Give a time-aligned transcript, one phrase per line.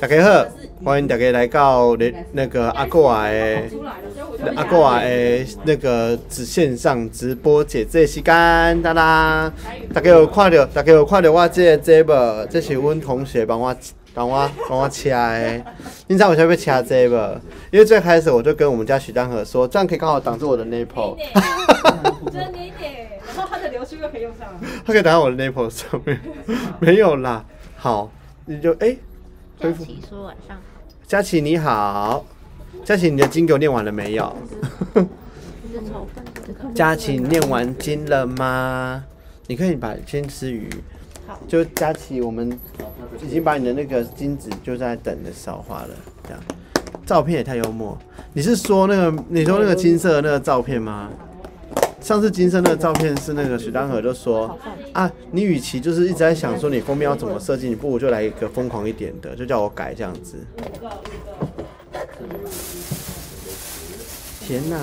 [0.00, 0.44] 大家好，
[0.84, 3.62] 欢迎大家来到那那个阿过瓦的
[4.56, 9.52] 阿过瓦的那个直线上直播节这时间，哒啦！
[9.94, 12.12] 大家有看到，大家有看到我这个节目，
[12.50, 13.72] 这是阮同学帮我
[14.12, 15.64] 帮我帮我掐的。
[16.08, 17.40] 你知道我现在被掐这个？
[17.70, 21.16] 因为最开始我就跟我们家许丹和说，这样可以刚好挡住我的 nipple。
[22.24, 24.48] 真的点，然后他的流苏又可以用上。
[24.48, 24.60] 了。
[24.84, 26.20] 他可以挡在我的 nipple 上面，
[26.80, 27.44] 没有啦。
[27.76, 28.10] 好，
[28.46, 28.96] 你就哎。
[29.62, 30.62] 佳琪说晚上好。
[31.06, 32.24] 佳琪你好，
[32.84, 34.36] 佳琪你的经给我念完了没有？
[36.74, 39.04] 佳琪念完经了吗？
[39.46, 40.68] 你可以把先吃鱼。
[41.28, 41.38] 好。
[41.46, 42.58] 就佳琪，我们
[43.24, 45.90] 已经把你的那个金子就在等着烧化了，
[46.24, 46.40] 这样。
[47.06, 47.96] 照片也太幽默。
[48.32, 51.08] 你是说那个你说那个金色的那个照片吗？
[52.02, 54.58] 上次金生的照片是那个许丹和就说
[54.92, 60.36] 啊，你与其就是一直在想说你封面要怎么设计，你不如就来一个疯狂一点的，就叫我改这样子。
[64.40, 64.76] 天哪！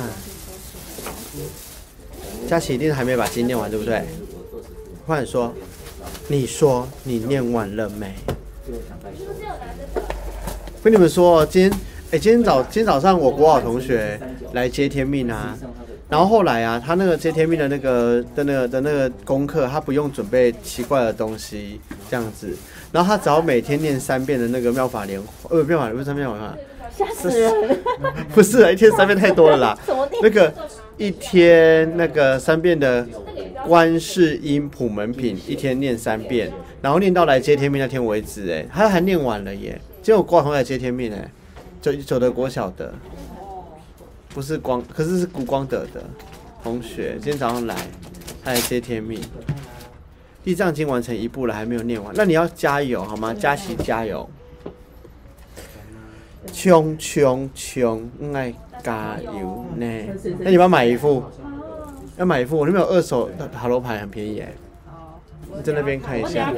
[2.48, 4.02] 佳琪一定还没把经念完，对不对？
[5.06, 5.54] 快说，
[6.30, 8.16] 你说你念完了没？
[10.82, 11.80] 跟你们说，今天
[12.12, 14.20] 哎，今天早今天早上我国好同学
[14.54, 15.58] 来接天命啊。
[16.10, 22.56] 然后后来啊，他那个接天命的那个的那个的那个功课，他不用准备奇怪的东西这样子。
[22.92, 26.58] 然后他只要每天念三遍的那个妙法莲花，呃，妙法不是妙法，
[26.98, 27.80] 吓死人！
[28.34, 29.78] 不是啊，一天三遍太多了啦。
[30.24, 30.52] 那个
[30.98, 33.06] 一天那个三遍的
[33.68, 38.52] 观世音普门品，一天念三遍，然后念到来接天命那天为止。
[38.52, 39.80] 哎，他还念完了耶！
[40.02, 41.32] 结果挂红来接天命，哎，
[41.80, 42.92] 就走的国小的。
[44.40, 46.02] 不是光，可是是古光德的
[46.64, 47.76] 同学，今天早上来，
[48.42, 49.20] 他来接天命。
[50.46, 53.34] 地藏经完成一步了，还没有念完，那你要加油好吗？
[53.34, 54.30] 佳琪加油！
[56.54, 59.86] 冲冲冲，爱加油呢！
[60.40, 61.22] 那你要买一副，
[62.16, 64.54] 要买一副，我那边有二手塔罗牌，很便宜哎。
[65.64, 66.54] 在那边看一下。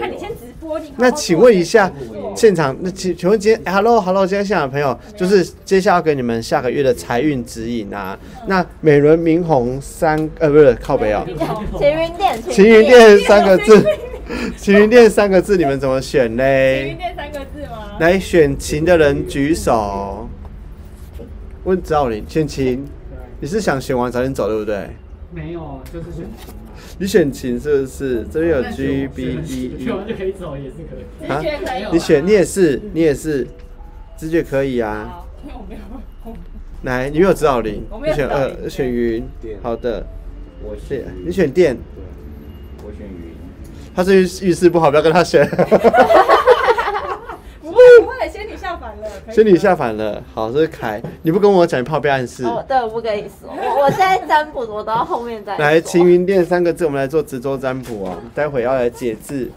[0.97, 1.91] 那请问一下，
[2.35, 8.17] 现场那请请问今天，Hello Hello，今天现场的朋友，就是接下来要给你们下个月的财运指引啊。
[8.47, 11.25] 那美轮明宏三呃不是靠北啊。
[11.77, 12.41] 晴云店。
[12.49, 13.83] 晴云店三个字，
[14.57, 16.83] 晴云店三个字，你们怎么选嘞？
[16.83, 17.97] 晴云店三个字吗？
[17.99, 20.27] 来选晴的人举手。
[21.63, 22.85] 问赵林，选晴，
[23.39, 24.89] 你是想选完早点走对不对？
[25.33, 26.53] 没有，就是选晴。
[27.01, 28.23] 你选琴是不是？
[28.31, 30.95] 这边有 G B E E，选完就可以走，也是可
[31.25, 31.27] 以。
[31.27, 31.41] 啊，
[31.91, 33.47] 你选，你也是，你也是，
[34.15, 35.25] 直觉可以啊。
[36.83, 39.27] 来，你没有指导灵，你选二，选云。
[39.63, 40.05] 好的，
[40.63, 41.03] 我选。
[41.25, 41.75] 你选电。
[42.83, 43.33] 我选云。
[43.95, 45.43] 他是遇遇事不好，不要跟他选。
[49.31, 52.43] 仙女下凡了，好，这是凯，你不跟我讲，怕被暗示。
[52.43, 55.57] 哦，对，我不跟你说，我现在占卜，我到后面再。
[55.57, 58.17] 来，晴云殿三个字，我们来做直周占卜啊。
[58.33, 59.49] 待会要来解字，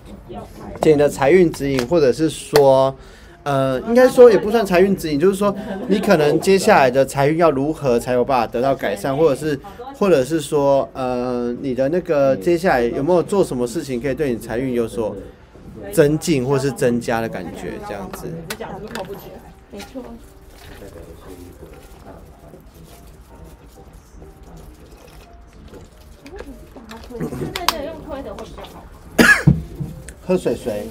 [0.81, 2.95] 解你的财运指引，或者是说，
[3.43, 5.55] 呃，应该说也不算财运指引，就是说
[5.89, 9.59] 你可能接下来的财运要如何才有办法得到改善，或者是，
[9.99, 15.15] 或者是说，呃，你的那个接下来有没有做什么事情可以对你财运有所
[15.93, 18.33] 增进或是增加的感觉，这样子。
[19.71, 20.03] 没错。
[30.27, 30.89] 喝水水。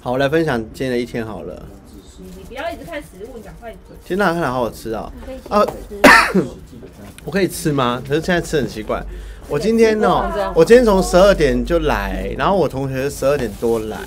[0.00, 1.66] 好，我来分享今天的一天好了。
[2.18, 3.74] 你不要一直看食物，你赶快。
[4.04, 5.12] 今天看起来好好吃哦。
[5.48, 5.64] 啊，
[7.24, 8.02] 我可以吃吗？
[8.06, 9.02] 可是现在吃很奇怪。
[9.50, 13.98] 我今天哦，我今天从十二点就来，然后我同学十二点多来。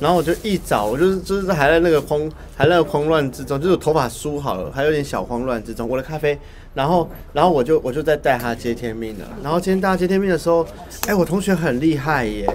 [0.00, 2.20] 然后我就一早，我就是就是还在那个慌，
[2.56, 5.88] 还在那个慌乱之中，就是头发梳好了，还有点小慌乱之中。
[5.88, 6.38] 我的咖啡，
[6.74, 9.24] 然后然后我就我就在带他接天命了。
[9.42, 10.66] 然后今天大家接天命的时候，
[11.06, 12.46] 哎，我同学很厉害耶！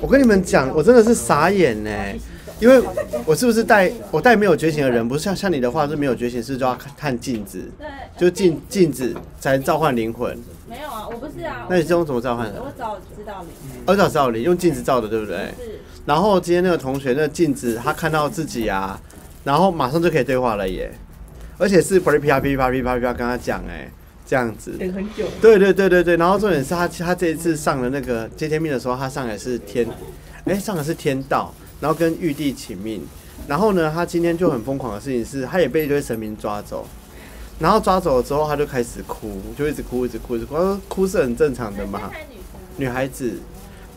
[0.00, 1.90] 我跟你们讲，我真的是傻眼呢，
[2.58, 2.82] 因为
[3.24, 7.62] 我是不是带我带没有觉醒的人，不是像像你的话是没有觉醒，是就要看看镜子，
[8.18, 10.36] 就镜镜子才能召唤灵魂。
[10.70, 11.66] 没有啊，我不是啊。
[11.68, 12.62] 那你是用什么召唤的？
[12.62, 13.50] 我找知道灵。
[13.84, 15.36] 我找知道灵，用镜子照的，对不对？
[15.58, 15.80] 是。
[16.06, 19.00] 然后今天那个同学，那个镜子，他看到自己啊，
[19.42, 20.92] 然后马上就可以对话了耶，
[21.58, 23.90] 而且是噼里啪噼里啪噼里啪噼跟他讲哎，
[24.24, 24.76] 这样子。
[24.78, 25.26] 等很久。
[25.42, 29.84] 对对对对对，然后重点是他他这一次上了那个接天命的时候，他上的是天，
[30.44, 33.02] 哎，上的是天道，然后跟玉帝请命，
[33.48, 36.86] 然后呢，他今天就很疯狂的事情是，他也被一堆神明抓走，
[37.60, 40.56] 然后抓走了之后，他就开始哭，就一直哭一直哭一直哭，
[40.88, 42.10] 哭是很正常的嘛，
[42.76, 43.34] 女孩子。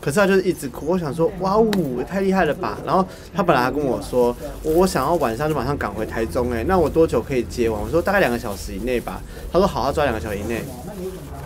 [0.00, 0.84] 可是他就是一直哭。
[0.86, 1.66] 我想说，哇哦，
[2.06, 2.78] 太厉害了吧！
[2.84, 3.02] 然后
[3.34, 7.80] 他本来还跟我说，我我想要晚上就马上赶回台中，哎，那我多久可以接完？
[7.80, 9.22] 我说大概两个小时以内吧。
[9.50, 10.62] 他说好，要抓两个小时以内。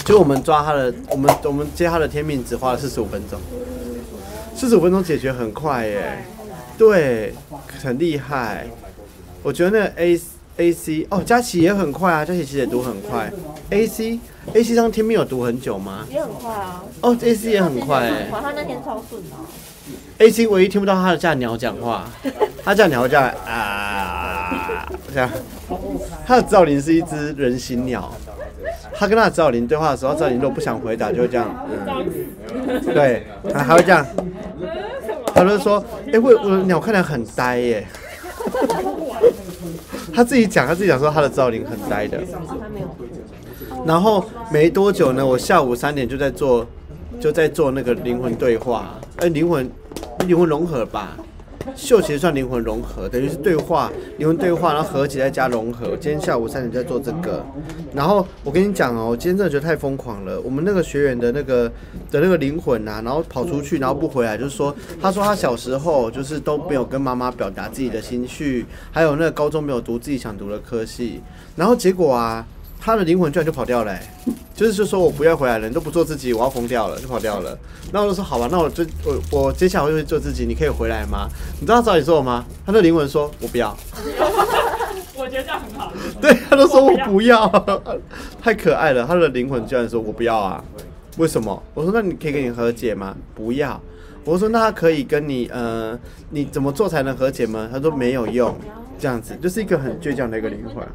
[0.05, 3.39] 就我们抓他的，我们我们接他的天命只花了四十五分钟，
[4.57, 6.25] 四十五分钟解决很快耶，
[6.77, 7.33] 对，
[7.81, 8.67] 很厉害。
[9.45, 10.21] 我觉得那 A
[10.59, 13.33] A C 哦，佳琪也很快啊，佳琪其实也读很快。
[13.71, 14.19] A C
[14.53, 16.07] A C 上天命有读很久吗？
[16.11, 16.85] 也很快啊。
[17.01, 18.29] 哦，A C 也很快哎。
[18.31, 19.31] 他那天超顺的。
[20.19, 22.05] A C 唯一听不到他的家鸟讲话，
[22.65, 25.31] 他叫鸟叫啊这样。
[26.27, 28.13] 他的赵林是一只人形鸟，
[28.95, 31.69] 他跟他的赵林对话的时候，赵林如果不想回答，就会这样，
[32.53, 34.05] 嗯，对，还还会这样。
[35.33, 37.87] 他就说，哎，我我的鸟看起来很呆耶。
[40.19, 42.19] 他自己讲，他自己讲说他的赵林很呆的。
[43.87, 46.67] 然后没多久呢，我下午三点就在做，
[47.21, 49.71] 就在做那个灵魂对话，哎，灵魂
[50.27, 51.17] 灵魂融合吧。
[51.77, 55.97] 秀其实算灵魂融合，等于是对话，灵魂对话，然后合起再加融合。
[56.01, 57.45] 今天下午三点在做这个，
[57.93, 60.41] 然后我跟你讲哦，我今天真的觉得太疯狂了。
[60.41, 61.71] 我们那个学员的那个
[62.11, 71.21] 的那个灵魂啊，然后跑出去，然后不回来，就是说，他说他小时候就是都没有跟妈妈表达自己的心绪，还有那个高中没有读自己想读的科系，
[71.57, 72.47] 然后结果啊。
[72.81, 73.99] 他的灵魂居然就跑掉了，
[74.55, 77.57] 就是就说我不要回来了，你都不做自己，我要疯掉了，就跑掉了。
[77.93, 81.29] 那我就说好吧，那我就我我接下来会做自己，你可以回来吗？
[81.61, 82.45] 你知道他找你做吗？
[82.65, 83.77] 他的灵魂说我不要。
[85.17, 85.93] 我觉得这样很好。
[86.23, 87.49] 对，他都说我不要，
[88.41, 89.05] 太可爱了。
[89.07, 90.63] 他的灵魂居然说我不要啊？
[91.17, 91.61] 为什么？
[91.75, 93.17] 我说那你可以跟你和解吗？
[93.35, 93.81] 不要。
[94.25, 95.99] 我说那他可以跟你呃，
[96.31, 97.69] 你怎么做才能和解吗？
[97.73, 98.55] 他说没有用，
[98.99, 100.87] 这样子就是一个很倔强的一个灵魂。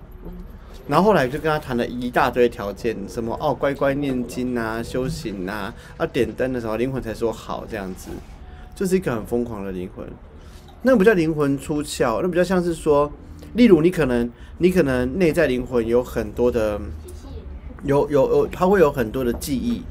[0.87, 8.09] 然后后来就跟他谈了一大堆条件，什么哦乖乖念经啊、修行啊，啊点灯的时候灵魂才说好这样子，
[8.75, 10.05] 就是一个很疯狂的灵魂。
[10.81, 13.09] 那不叫灵魂出窍，那比较像是说，
[13.53, 16.77] 例如你可能你可能内在灵魂有很多的，
[17.85, 19.81] 有有有，它会有很多的记忆。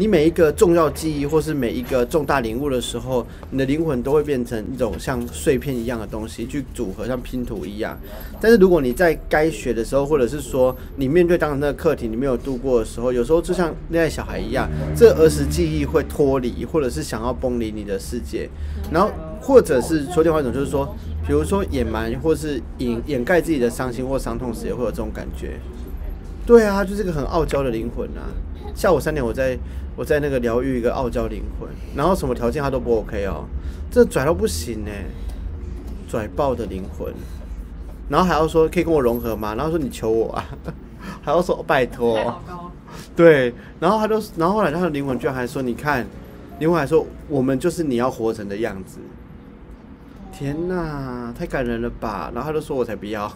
[0.00, 7.98] 你每一个重要记忆，或是每一个重大领悟的时候，你的灵魂都会变成一种像碎片一样的东西去组合，像拼图一样。
[8.40, 18.48] 但是如果你在该学的时候，或者是说你面对当时那个课题你没有度过的时候，有时候就像恋爱小孩一样，这儿时记忆会脱离，或者是想要崩离你的世界。
[18.92, 20.94] 然后，或者是说另外一种，就是说，
[21.26, 25.58] 比如说隐瞒，或是掩掩盖自己的伤心或伤痛时，也会有这种感觉。
[26.46, 28.30] 对啊，就是个很傲娇的灵魂啊。
[28.74, 29.58] 下午三点，我在。
[29.96, 33.42] 我在那个疗愈一个傲娇灵魂，然后什么条件他都不 OK 哦，
[33.90, 35.04] 这拽到不行哎，
[36.08, 37.12] 拽爆的灵魂，
[38.08, 39.56] 然后还要说可以跟我融合吗？
[39.56, 40.44] 然后说你求我啊，
[41.20, 42.40] 还要说拜托，
[43.16, 46.06] 对，然后他就，然后后来他的灵魂居然还说，你看，
[46.60, 49.00] 灵魂还说我们就是你要活成的样子，
[50.30, 52.30] 天呐，太感人了吧？
[52.32, 53.28] 然后他就说我才不要，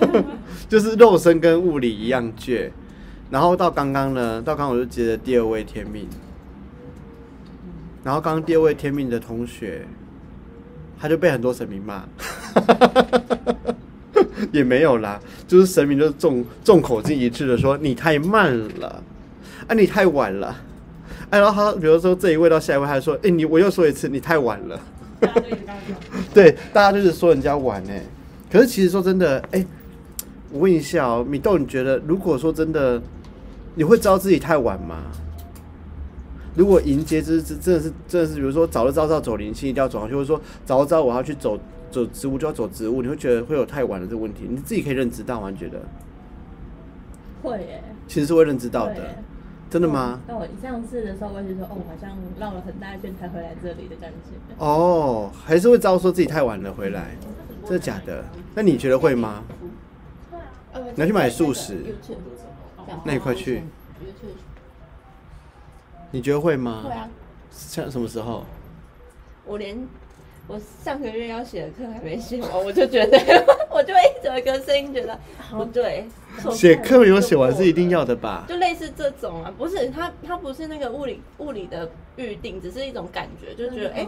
[0.66, 2.70] 就是肉身跟物理一样倔。
[3.30, 6.08] 然后到刚刚呢，到刚刚我就接了第二位天命，
[8.02, 9.86] 然后刚刚第二位天命的同学，
[10.98, 12.02] 他就被很多神明骂，
[14.50, 19.00] 也没有啦，就是神明就众众口径一致的说你太慢了，
[19.68, 20.56] 啊你太晚了，
[21.30, 24.80] 哎然后他比如说这一位到下一位，他说哎你我又说一次你太晚了，
[26.34, 28.02] 对，大家就是说人家晚哎，
[28.50, 29.64] 可是其实说真的哎，
[30.50, 33.00] 我问一下哦，米豆你觉得如果说真的。
[33.80, 35.04] 你会知道自己太晚吗？
[36.54, 41.58] 如果迎接这这真的是真的是，比如说早就知道走灵性一定要走上去，或者说早就知道我要去走
[41.90, 44.46] 走植物就要走植物，你会觉得会有太晚的这个问题？
[44.46, 45.50] 你自己可以认知到吗？
[45.52, 45.80] 觉得
[47.42, 48.96] 会耶，其实是会认知到的，
[49.70, 50.20] 真的吗？
[50.28, 54.36] 那我上次的时候，我就说哦，好像绕了很大一圈才回来这里的感觉。
[54.58, 57.16] 哦，还是会知道说自己太晚了回来，
[57.62, 58.22] 真的假的？
[58.54, 59.42] 那你觉得会吗？
[60.94, 61.82] 你要去买素食。
[63.04, 63.62] 那你快去。
[66.10, 66.82] 你觉得会吗？
[66.84, 67.08] 会啊。
[67.50, 68.44] 像什么时候？
[69.44, 69.76] 我连
[70.46, 73.18] 我上个月要写的课还没写完，我就觉得，
[73.70, 75.18] 我就一直有一个声音觉得
[75.50, 76.06] 不对。
[76.52, 78.44] 写课没有写完是一定要的吧？
[78.48, 84.06] 就类似这种啊，不是它，它不是那个物理物理的预定，只是一种感觉，就觉得哎。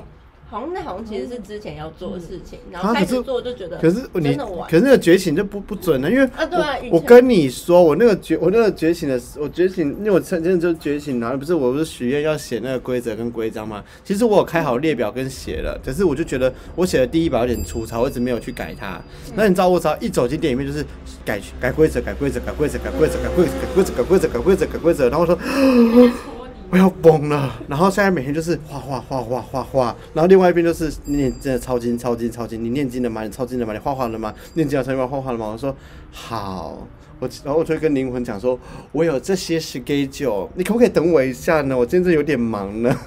[0.52, 4.36] 好像那好像其实是之前要做的事情，然后开始做就觉得，可是你，
[4.68, 13.82] 可是那个觉醒就不不准了，因为啊对啊，我跟你说，我那个觉我那个觉醒的，我觉醒，因为我真的就觉醒，然后不是我不是许愿要写那个规则跟规章嘛？
[14.04, 19.00] 其实我有开好列表跟写了，可是我就觉得我写的第一版有点粗糙，我一直没有去改它。
[19.34, 20.84] 那你知道我只要一走进店里面就是
[21.24, 25.38] 改改规则改规则改规则改规则改规则改规则改规则改规则改规则，然后说。
[26.72, 27.52] 我要崩了。
[27.68, 33.22] 然后现在每天就是画画画画画画，然后另外一边就是念真的超经超经超经，你念经了吗？
[33.22, 33.74] 你抄经了吗？
[33.74, 34.34] 你画画了吗？
[34.54, 35.50] 念经了抄经画画了吗？
[35.52, 35.76] 我说
[36.10, 36.88] 好，
[37.18, 38.58] 我然后我就会跟灵魂讲说，
[38.90, 41.76] 我有这些 schedule，你可不可以等我一下呢？
[41.76, 42.98] 我今天有点忙呢。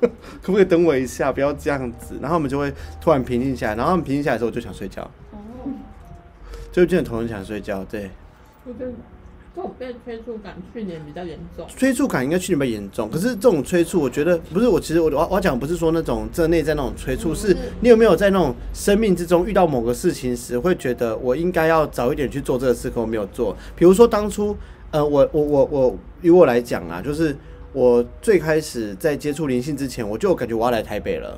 [0.42, 1.32] 可不可以等我一下？
[1.32, 2.18] 不要这样子。
[2.20, 3.76] 然后我们就会突然平静下来。
[3.76, 5.02] 然后我们平静下来的时候，我就想睡觉。
[5.30, 5.38] 哦。
[6.72, 7.82] 就真的突然想睡觉。
[7.84, 8.10] 对。
[9.54, 11.66] 这种被催促感去年比较严重。
[11.68, 13.10] 催促感应该去年比较严重。
[13.10, 14.80] 可是这种催促，我觉得不是我。
[14.80, 23.56] 其实我我我讲不是说那种这内在那种催促，是你有没有在那种生命之中遇到某个事情时，会觉得我应该要早一点去做这个事，可我没有做。
[23.76, 24.56] 比如说当初，
[24.90, 27.36] 呃，我我我我以我来讲啊，就是。
[27.74, 31.36] 我最开始在接触灵性之前，我就感觉我要来台北了。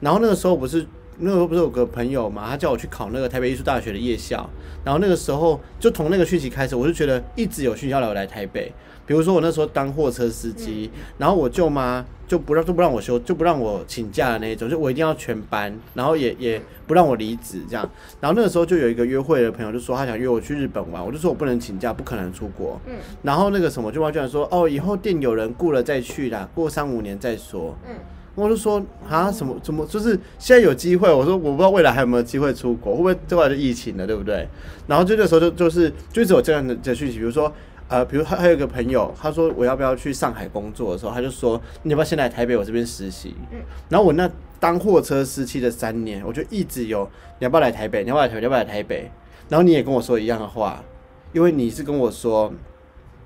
[0.00, 0.86] 然后那个时候不是
[1.18, 4.48] 那时候不是有个朋友嘛，他叫我去考那个台北艺术大学的夜校。
[4.84, 8.72] 然后那个时候就从那个讯息开始，我就觉得一直有讯息要来来台北。
[9.04, 17.88] 比如说我那时候当货车司机，然后我舅妈就不让就不让我休就不让我请假的那一种，就我一定要全班，然后也也不让我离职这样。
[18.20, 22.80] 然后那个时候就有一个约会的朋友就说他想约我去日本玩，我就说我不能请假，不可能出国。
[22.86, 22.94] 嗯。
[23.22, 27.76] 然后那个什么舅妈居然说哦，以后店有人雇了再去啦，过三五年再说。
[27.88, 27.94] 嗯。
[28.34, 31.12] 我就说啊什么怎么就是现在有机会？
[31.12, 34.48] 我说我不知道未来还有没有机会出国，会不会这块就疫情了，对不对？
[34.86, 37.52] 然后就那时候就就是就只有这样的的讯息，比如说。
[37.88, 43.34] 呃，比如他还有一个朋友，他说我要不要去上海工作的时候，他就说你要不要先来台北我这边实习？
[43.50, 43.58] 嗯，
[43.90, 47.06] 然后我那当货车司机的三年，我就一直有
[47.38, 48.02] 你要不要来台北？
[48.02, 48.40] 你要不要来台北？
[48.40, 49.10] 你要不要来台北？
[49.50, 50.82] 然后你也跟我说一样的话，
[51.34, 52.50] 因为你是跟我说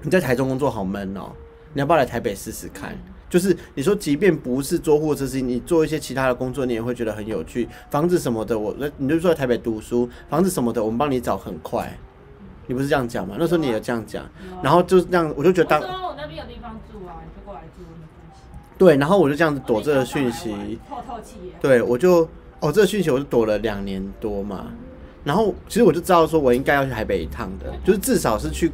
[0.02, 1.30] 你在台中工作好闷哦，
[1.72, 2.98] 你要不要来台北试试看？
[3.28, 7.68] 就是你说即便不是做货车司机，你做一些其他的工作，你也会觉得很有趣。
[7.90, 11.96] 房子什么的，我那你就说在台北读书，房子什么的，我们帮你找很快。
[12.68, 13.36] 你不是这样讲吗？
[13.38, 14.24] 那时候你也这样讲，
[14.62, 17.82] 然后就是这样，我就觉得当我那边有地方住啊，你就过来住。
[18.76, 21.36] 对，然后我就这样子躲这个讯息，透透气。
[21.60, 22.28] 对，我就
[22.60, 24.66] 哦，这个讯息我就躲了两年多嘛。
[25.22, 28.70] 然后其实我就知道说我应该要去台北一趟的，就是至少是去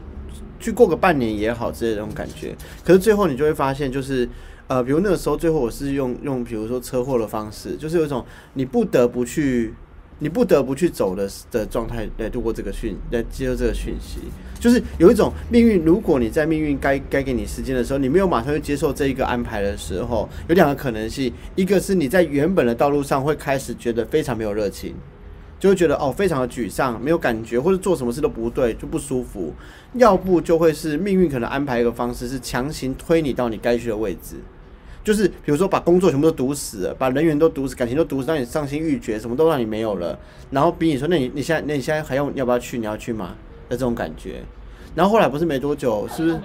[0.63, 2.57] 去过个半年也好之类的那种感觉。
[2.83, 4.27] 可是最后你就会发现，就是
[4.69, 9.75] 呃，比如那个时候最后我是用用比如说车祸的方式，就是有一种你不得不去。
[10.19, 14.21] 你不得不去走的的状态来度过这个讯，来接受这个讯息，
[14.61, 15.85] 就是有一种命运。
[15.85, 24.95] 如果你在命运该该给你时间的时候，你没有马上去接受这一个安排的时候，有两个可能性：一个是你在原本的道路上会开始觉得非常没有热情，
[25.63, 29.53] 就会觉得哦非常的沮丧，没有感觉，或者做什么事都不对，就不舒服；
[29.95, 34.35] 要不就会是命运可能安排一个方式，是强行推你到你该去的位置。
[35.05, 40.19] 就是比如说把工作全部都堵死了，把人员都堵死，感情都堵死，让你伤心欲绝，什么都让你没有了。
[40.51, 42.77] 然后逼你说，那你你现在那你现在还要要不要去？
[42.79, 43.37] 你要去吗？
[43.69, 44.43] 的这种感觉。
[44.97, 46.41] 然后后来不是没多久，是不是？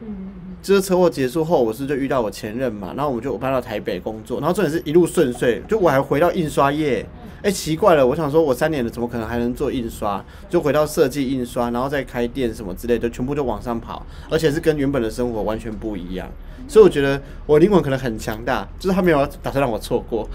[0.00, 0.28] 嗯。
[0.62, 7.04] 就是车祸结束后，我是就遇到我前任嘛，然后我们就我搬到台北工作，然后重点是一路顺遂，就我还回到印刷业。
[7.42, 10.24] 哎，奇怪了，我想说我三年了，怎么可能还能做印刷？
[10.48, 16.28] 就回到设计印刷，然后再开店什么之类的，全部就往上跑，而且是跟原本的生活完全不一样。
[16.68, 20.28] 所以我觉得我灵魂可能很强大，就是他没有打算让我错过，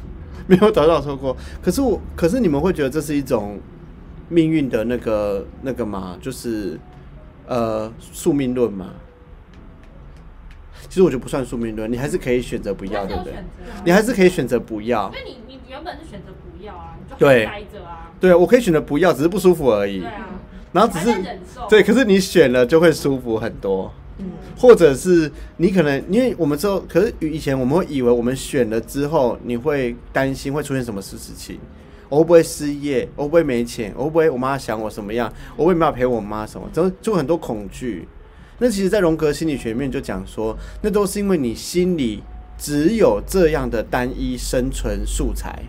[0.46, 1.34] 没有打算让我错过。
[1.62, 3.58] 可是我，可是你们会觉得这是一种
[4.28, 6.18] 命运的那个那个吗？
[6.20, 6.78] 就是
[7.46, 8.90] 呃宿命论吗？
[10.90, 13.32] 其实我觉得不算宿命论，你还是可以选择不要，对不对？
[13.86, 15.10] 你还是可以选择不要。
[15.14, 18.10] 因为你你原本是选择不要啊，你就待着啊。
[18.20, 20.00] 对，我可以选择不要，只是不舒服而已。
[20.00, 20.26] 对啊。
[20.72, 21.16] 然后只是
[21.68, 23.90] 对，可是你选了就会舒服很多。
[24.58, 31.58] 或者是你可能，因为我们之后，可是以前我们会以为我们选了之后，你会担心会出现什么事事情，
[32.10, 38.06] 我会不会失业，我会不会没钱，我会不会我妈想我什么样，我会没有陪我妈什么，就就很多恐惧。
[38.60, 42.22] 那其实，在荣格心理学面就讲说，那都是因为你心里
[42.56, 45.60] 只有这样的单一生存素材，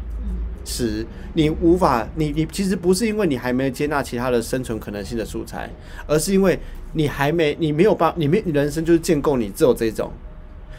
[0.64, 5.68] 是你无法，你你其实不是因为你还没接纳其他的生存可能性的素材，
[6.06, 6.60] 而是因为。
[6.94, 10.12] 你还没，你没有办，你没，你人生就是建构你只有这种，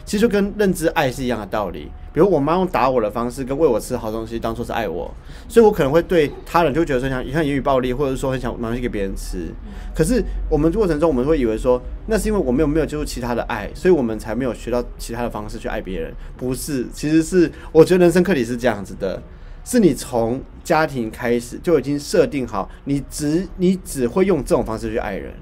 [0.05, 1.91] 其实就跟认知爱是一样的道理。
[2.13, 5.11] 比如我妈用打我的方式跟喂我吃好东西，当做是爱我，
[5.47, 9.51] 所以我可能会对他人就觉得说像，你看言语暴力，或者说很想拿东西给别人吃。
[9.95, 16.13] 可是我们过程中，我们会以为说，那是因为我们有没有接触其他的爱，所以我们才没有学到其他的方式去爱别人。
[16.37, 19.19] 不是，其实是我觉得人生课题是这样子的，
[19.65, 25.33] 是你从家庭开始就已经设定好，你只你只会用这种方式去爱人。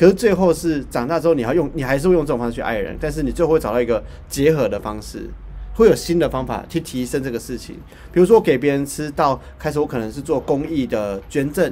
[0.00, 5.28] 可是最后是长大之后，你要用，你还是会用这种方式去爱人，但是你最后会找到一个结合的方式，
[5.74, 7.76] 会有新的方法去提升这个事情。
[8.10, 11.70] 比如说给别人吃到开始，我可能是做公益的捐赠，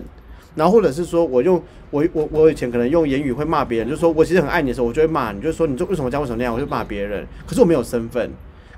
[0.55, 7.27] 然后或者是说我用我我我以前可能用言语会骂别人，就是说我其实很爱你的时候，我就会骂你，就是说你这为什么这样，为什么那样，我就骂别人。
[7.47, 8.31] 可是我没有身份。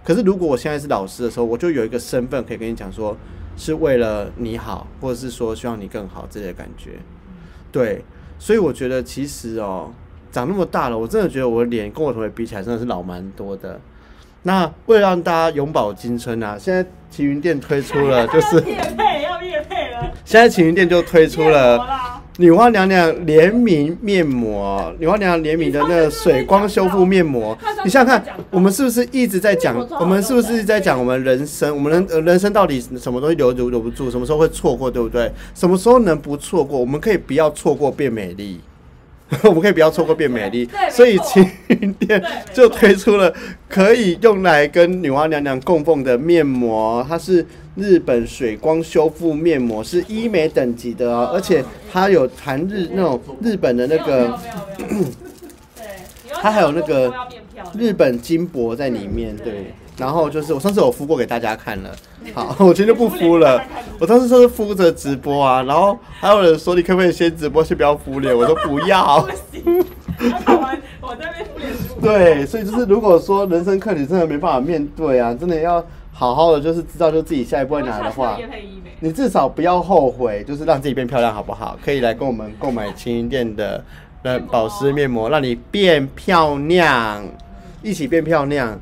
[0.05, 3.17] 可是如果我现在是老师的时候，我就有一个身份可以跟你讲说，
[3.57, 6.93] 是为了你好，或者是说希望你更好这些感觉。
[7.73, 8.05] 对，
[8.41, 9.93] 所以我觉得其实哦，
[10.33, 13.79] 长那么大了，我真的觉得我的脸跟我同学比起来真的是老蛮多的。
[14.43, 21.79] 那为了让大家永葆青春啊，现在奇云店推出了，就是 叶配要叶配了，现在奇云店就推出了
[22.41, 27.57] 女娲娘娘联名面膜，女娲娘娘联名的那个水光修复面膜。
[27.85, 29.77] 你想想看，我们是不是一直在讲？
[30.01, 31.77] 我们是不是在讲我们人生？
[31.77, 34.11] 我们人人生到底什么东西留留留不住？
[34.11, 34.91] 什么时候会错过？
[34.91, 35.31] 对不对？
[35.55, 36.81] 什么时候能不错过？
[36.81, 38.59] 我们可以不要错过变美丽。
[39.45, 42.21] 我们可以不要错过变美丽，所以青云店
[42.53, 43.33] 就推出了
[43.69, 54.39] 可以用来跟女娲娘娘供奉的面膜，它是日本水光修复面膜，是医美等级的哦，而且它有含日那种日本的那个，
[56.35, 57.13] 它还有那个
[57.79, 59.73] 日本金箔在里面，对。
[59.97, 61.95] 然后就是我上次我敷过给大家看了，
[62.33, 63.63] 好，我今天就不敷了。
[63.99, 69.17] 我当时说是敷着直播啊，然后还有人说你可不可以先直播，先不要敷脸，我说不要。
[71.03, 71.71] 我在那敷脸。
[72.01, 75.85] 对，所以就是如果说人生课你真的没办法面对啊，真的要
[76.21, 78.39] 好好的就是知道就自己下一步会拿的话，
[78.99, 81.79] 你至少不要后悔，就是让自己变漂亮好不好？
[81.83, 83.83] 可以来跟我们购买青云店的
[84.23, 87.27] 的保湿面膜，让你变漂亮，
[87.83, 88.79] 一起变漂亮。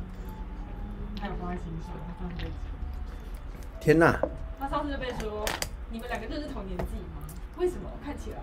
[3.79, 4.19] 天呐！
[4.59, 5.45] 他上次就被说，
[5.89, 7.23] 你们两个就是同年纪吗？
[7.57, 8.37] 为什么看起来？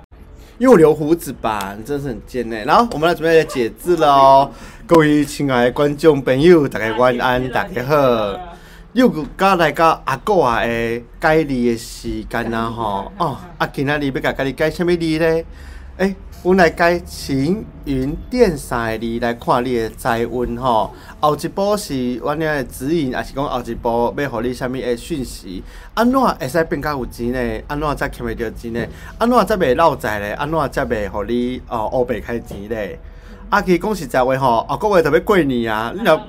[0.56, 2.56] 因为我留胡子吧，你真的是很贱呢。
[2.64, 4.50] 然后我们来准备来解字了哦，
[4.87, 8.55] 各位亲爱的观众朋友，大家晚安，大家好。
[8.96, 15.44] 又加来到阿哥啊的改字的时间啊吼，哦，啊，今仔日要甲家己改什物字呢？
[15.98, 16.16] 诶。
[16.42, 25.62] 阮来改晴云电三个字来看你的财运吼，后一步是阮遐的指引，也是讲后一步要互你啥物的讯息，
[25.94, 27.62] 安怎会使变较有钱呢？
[27.66, 28.87] 安怎才欠袂着钱呢？
[29.18, 30.37] 安怎才袂漏财呢？
[30.37, 32.76] 安怎才袂互你哦乌白开钱呢？
[33.48, 36.20] 啊，其实讲实在话吼，啊，各位特别过年啊，你若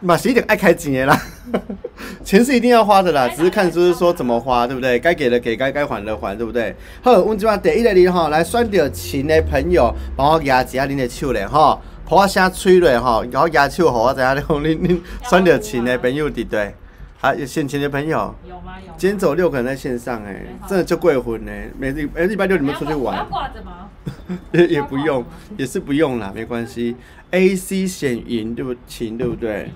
[0.00, 1.22] 嘛是一定爱开钱的啦，
[2.22, 4.98] 钱是一定要花的啦，只是看就是说怎么花，对不对？
[4.98, 6.76] 该给的给，该该还的还，对不对？
[7.02, 16.74] 好，我们今晚第一个你吼，来选到钱的朋友，帮我压一下恁的手咧吼，帮我先吹嘞吼，然后压手，互我知影你恁恁选到钱的朋友对不对？
[17.26, 18.76] 啊，有现钱的朋友，有吗？
[18.86, 18.92] 有。
[18.96, 21.50] 今天走六个人在线上哎，真的就贵婚呢。
[21.76, 23.16] 每日每礼拜六你们出去玩？
[23.16, 23.90] 要挂着吗？
[24.52, 25.24] 也也不用，
[25.56, 26.94] 也是不用啦，没关系。
[27.32, 29.72] A C 选银对不琴对不对？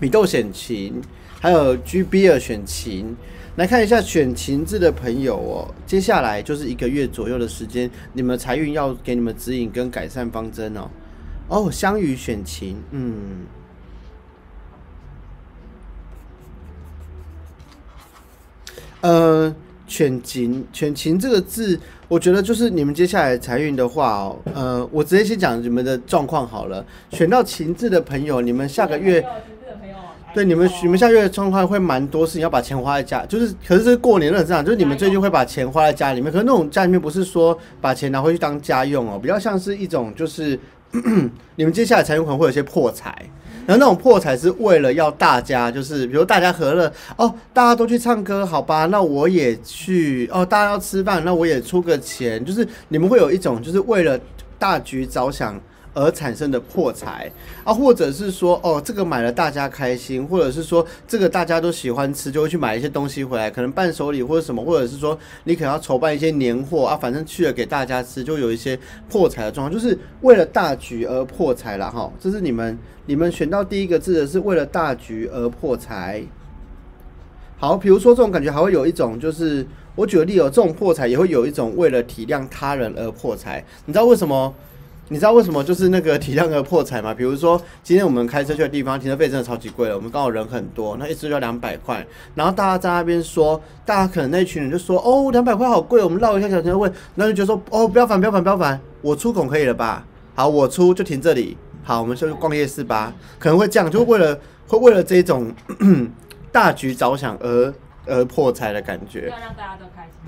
[0.00, 1.00] 米豆选琴，
[1.38, 3.16] 还有 G B 二选琴。
[3.54, 10.90] 来看一下选琴字的朋友哦，接下来就是一个月左右的时间，你们财运要给你们指引跟改善方针哦。
[11.46, 13.46] 哦，香雨选琴，嗯。
[19.00, 19.54] 呃，
[19.86, 26.84] 选琴，选琴这个字，我觉得就是你们接下来财运的话哦，呃，我直接先讲你们的状况好了。
[27.10, 29.24] 选到琴字的朋友，你们下个月，
[30.34, 40.58] 对你们你们下个月的状况会蛮多事情要把钱花在家，就是可是是过年了这样，就是你们最近会把钱花在家里面，可是那种家里面不是说把钱拿回去当家用哦，比较像是一种就是
[41.54, 43.14] 你们接下来财运可能会有些破财。
[43.68, 48.86] 然后那种破财是为了要大家，就是比如大家和乐哦，大家都去唱歌，好吧？
[48.86, 54.18] 那我也去哦，大家要吃饭，那我也出个钱，就是你们会有一种就是为了
[54.58, 55.60] 大局着想。
[55.98, 57.30] 而产生的破财
[57.64, 68.78] 啊，或者是说哦，这个买了大家开心，或者是说这个大家都喜欢吃，就会去买一些东西回来，可能伴手礼或者什么，或者是说你可能要筹办一些年货啊，反正去了给大家吃，就有一些
[69.10, 72.12] 破财的状况，就是为了大局而破财了哈。
[72.20, 76.22] 这是你们你们选到第一个字的是为了大局而破财。
[77.58, 84.54] 好，比如说这种感觉还会有一种，就是我举个例哦，这种破财也会有一种为了体谅他人而破财，你知道为什么？
[85.10, 87.14] 你知道为什么就是那个体谅而破财吗？
[87.14, 92.06] 比如说今天我们开车去的地方停车费真的超级贵了，我们刚好人很多，那一次就要两百块。
[92.34, 100.04] 然后大家在那边说，大家可能那群人就说：“哦，两百块好贵，我们绕一下小停车位。”那就觉得说：“哦，不要烦，不要烦，不要烦，我出口可以了吧？
[100.34, 101.56] 好，我出就停这里。
[101.82, 103.14] 好，我们就去逛夜市吧。
[103.38, 105.50] 可能会这样，就为了会为了这种
[106.52, 107.72] 大局着想而
[108.06, 109.32] 而破财的感觉。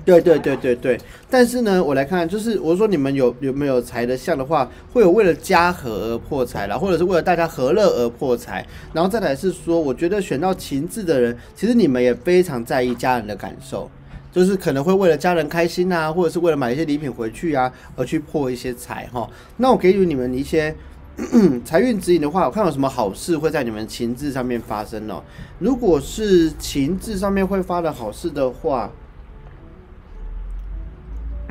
[0.03, 13.89] 对对对对对，但是呢，我来看，就是我说你们有有没有财的相的话，会有为了家和而破财啦，或者是为了大家和乐而破财，然后再来是说，我觉得选到情字的人，其实你们也非常在意家人的感受，
[14.31, 19.29] 就是可能会为了家人开心啊，或者是为了买一些礼品回去啊，而去破一些财哈。
[19.57, 20.75] 那我给予你们一些
[21.63, 25.21] 财运指引的话，我看有什么好事会在你们情字上面发生哦。
[25.59, 28.89] 如果是情字上面会发的好事的话，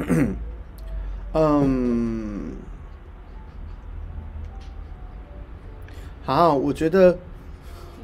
[1.34, 2.52] 嗯，
[6.24, 7.16] 好，我觉得，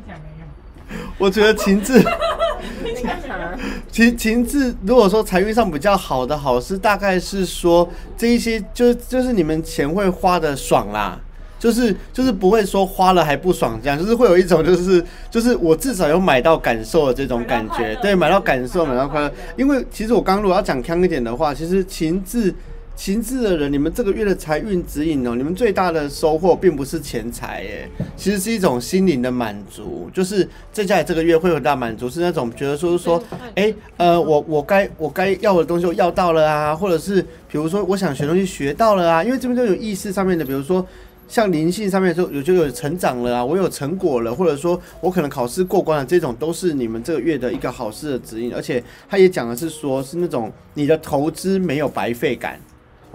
[1.18, 2.02] 我觉得情志。
[3.90, 11.18] 情情志，如果说财运上比较好的好事，大概是说这一些，就就是你们钱会花的爽啦，
[11.58, 19.32] 就是就是不会说花了还不爽这样，就是会有一种就是就是我至少有买到感受的这种感觉，对，买到感受，买到快乐。
[19.56, 22.54] 因为其实我刚如果要讲康一点的话，其实情志。
[22.98, 33.22] 情志的人，你们这个月的财运指引哦，你们最大的收获并不是钱财诶，其实是一种心灵的满足，就是在家里这个月会有大满足，是那种觉得说是说，
[33.54, 40.82] 哎，呃，我我该我该要的东西我要到了啊，或者是比如说我想学东西学到了啊，因为这边都有意识上面的，比如说
[41.28, 52.60] 像灵性上面说有就有成长了啊，我有成果了，或者说我可能考试过关了，这种都是你们这个月的一个好事的指引，而且他也讲的是说，是那种你的投资没有白费感。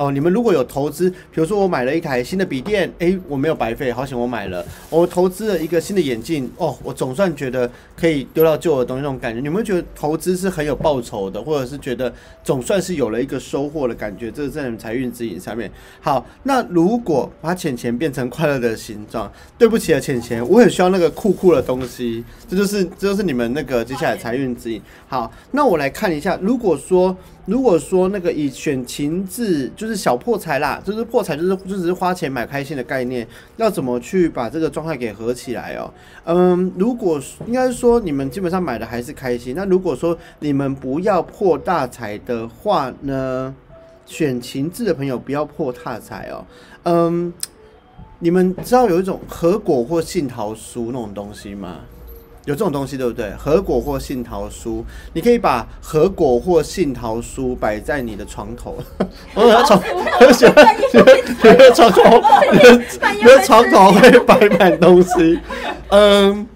[0.01, 4.65] 哦，你们如果有投资，比如说我买了一台新的笔电，哎，我没有白费，好险我买了。
[4.89, 9.39] 我投资了一个新的眼镜，哦，我总算觉得可以丢到旧的东西那种感觉。
[9.39, 12.11] 你们觉得投资是很有报酬的，或者是觉得
[12.43, 14.31] 总算是有了一个收获的感觉？
[14.31, 15.71] 这是在你们财运指引上面。
[15.99, 22.25] 好，那如果把钱钱变成快乐的形状，对不起啊，钱钱，我很需要那个酷酷的东西。
[22.49, 24.81] 这就是这就是你们那个接下来财运指引。
[25.07, 27.15] 好，那我来看一下，如果说。
[27.47, 33.27] 如果说那个以选情字就是是小破财啦，就是破财，就是就只是花钱买开心的概念，
[33.57, 35.93] 要怎么去把这个状态给合起来哦？
[36.23, 43.53] 嗯，如果应该是说你们基本上买的还是开心，那如果说你们不要破大财的话呢，
[44.05, 46.45] 选情字的朋友不要破大财哦。
[46.83, 47.33] 嗯，
[48.19, 51.79] 你们知道有一种合果或杏桃酥那种东西吗？
[52.45, 53.31] 有这种东西对不对？
[53.37, 58.77] 核果或杏桃酥，你可以把核果或杏桃酥摆在你的床头。
[59.35, 62.01] 我的床，你的床头，
[63.13, 65.39] 你的床头会摆满东西。
[65.89, 66.47] 嗯？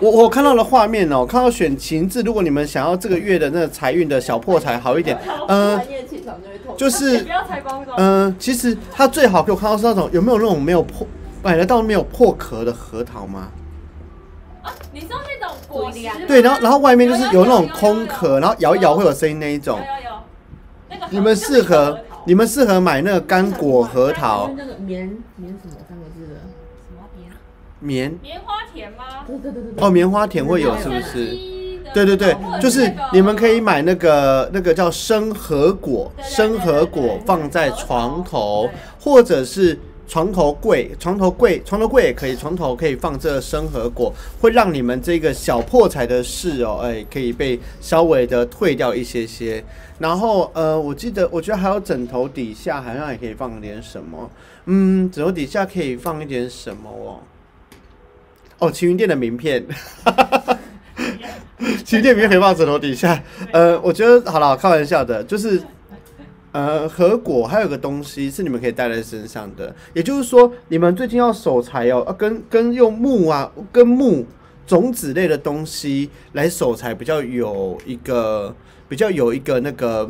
[0.00, 5.16] 我我看到了画面哦，看到选情字，如果你们想要这个月的那个财运的小破财好一点，
[5.48, 5.80] 嗯，
[6.76, 7.24] 就是。
[7.96, 11.06] 嗯，其实它最好给我看到是那种有没有那种没有破
[11.42, 13.48] 买得到没有破壳的核桃吗？
[14.92, 16.26] 你知道那种果实？
[16.26, 19.78] 对，然后然后外面就是有那种空壳，然后摇一摇会有声音那一种。
[19.78, 20.16] 有有有。
[20.88, 24.50] 那个你们适合你们适合买那个干果核桃。
[24.56, 26.40] 那个棉棉什么三个字的？
[26.86, 27.30] 什么棉？
[27.80, 28.18] 棉。
[28.22, 29.04] 棉花田吗？
[29.26, 29.84] 对对对对。
[29.84, 31.36] 哦，棉花田会有是不是？
[31.92, 38.68] 对对对，就是你们可以买那个那个叫生核果，生核果放在床头，
[39.00, 39.78] 或者是。
[40.06, 49.64] 床头柜，床头柜，床头柜也可以，床头可以放这生核果，会让你们这个小破财的事哦，哎，可以被稍微的退掉一些些。
[49.98, 54.30] 然后，呃，我记得，我觉得还有枕头底下好像也可以放点什么，
[54.66, 57.20] 嗯，枕头底下可以放一点什么哦？
[58.58, 59.64] 哦，晴云店的名片，
[61.84, 63.22] 晴云店名片可以放枕头底下。
[63.52, 65.62] 呃，我觉得好了，开玩笑的，就是。
[66.54, 74.24] 呃，核果还有个东西是你们可以带在身上的，也就是说，你们最近要守财哦，跟跟用木啊，跟木
[74.64, 78.54] 种子类的东西来守财，比较有一个
[78.88, 80.08] 比较有一个那个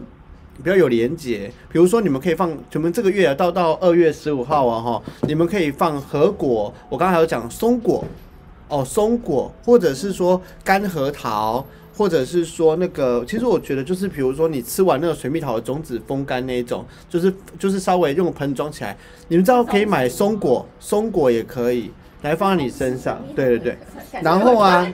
[0.62, 1.50] 比较有连接。
[1.72, 6.70] 比如说，你们可以放，你们这个月到到二月十五号啊，哈，你们可以放核果。
[6.90, 8.04] 我刚才有讲松果
[8.68, 11.64] 哦，松果，或者是说干核桃。
[11.96, 18.96] 或者是说那个，其实我觉得就是，比如说你吃完那个水蜜桃的种子风干那一种，就是就是稍微用盆装起来。
[19.28, 23.22] 你们知道可以买松果，松果也可以来放在你身上。
[23.36, 23.78] 对对对。
[24.22, 24.92] 然后啊，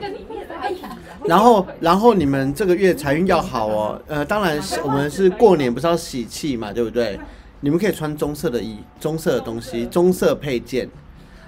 [1.25, 4.01] 然后然后你们这个月财运要好哦。
[4.07, 7.19] 呃，当然是我们是过年不是要喜气嘛，对不对？
[7.61, 10.87] 你们可以穿棕色的衣，棕色的东西，棕色配件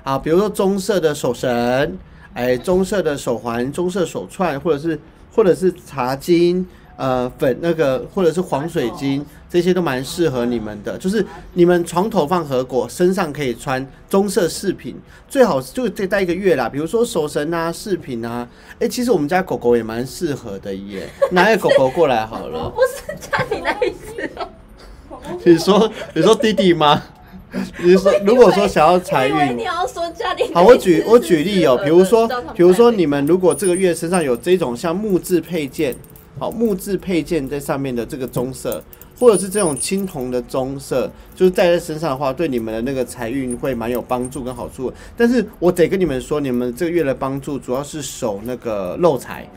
[0.04, 1.98] 啊，比如说棕色的手绳，
[2.34, 5.00] 哎，棕色的手环，棕色手串，或者是。
[5.34, 6.64] 或者是茶巾，
[6.96, 10.98] 呃，粉那个，或者是黄水晶，这些都蛮适合你们的。
[10.98, 14.96] 就是你们床头放核果，身上可以穿棕色饰品，
[15.28, 16.70] 最好就再戴一个月啦。
[16.70, 18.48] 比如说手绳啊、饰品啊。
[18.80, 22.70] 哎，其实我们家狗狗也蛮适合的耶， 拿个狗狗过来好了。
[22.70, 24.48] 不是家里那一只哦。
[25.44, 27.02] 你说你说弟弟吗？
[27.84, 35.96] 你说，如果说想要财运，你要说家里好，我举我举例哦，比如说，比如说你们如果这个月身上有这种像木质配件，
[36.40, 38.84] 好木质配件在上面的这个棕色，
[39.20, 44.92] 或者是这种青铜的棕色，就是戴在身上的话，对你们的那个财运会蛮有帮助跟好处。
[45.16, 49.48] 但是我得跟你们说，你们这个月的帮助主要是守那个漏财。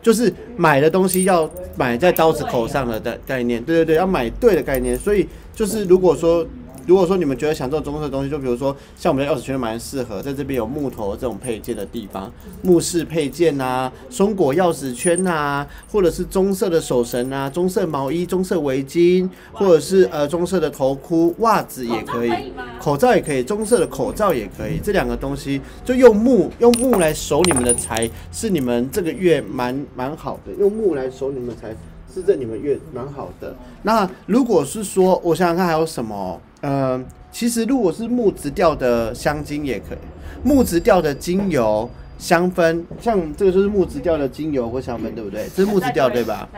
[0.00, 4.98] 就是买的东西要买在刀子口上了的概念，对对对，要买对的概念。
[4.98, 6.46] 所以就是如果说。
[6.86, 22.32] 如果说你们觉得想做棕色的东西，就比如说像我们的钥匙圈蛮适合，在这边有木头这种配件的地方，木饰配件啊，松果钥匙圈啊，或者是棕色的手绳啊，棕色毛衣、棕色围巾，或者是呃棕色的头箍、袜子也可以，
[22.80, 31.74] 口罩也可以，棕色的口罩也可以，这两个东西就用木用木来守你们的财，是你们这个月蛮蛮好的，用木来守你们的财。
[32.12, 33.54] 是这你们月蛮好的。
[33.82, 36.40] 那如果是说，我想想看还有什么？
[36.60, 39.98] 呃，其实如果是木质调的香精也可以，
[40.44, 45.48] 木质调的精油香氛，像这个就是木质调的精油或香氛，对不对？
[45.56, 46.48] 这是木质调对吧？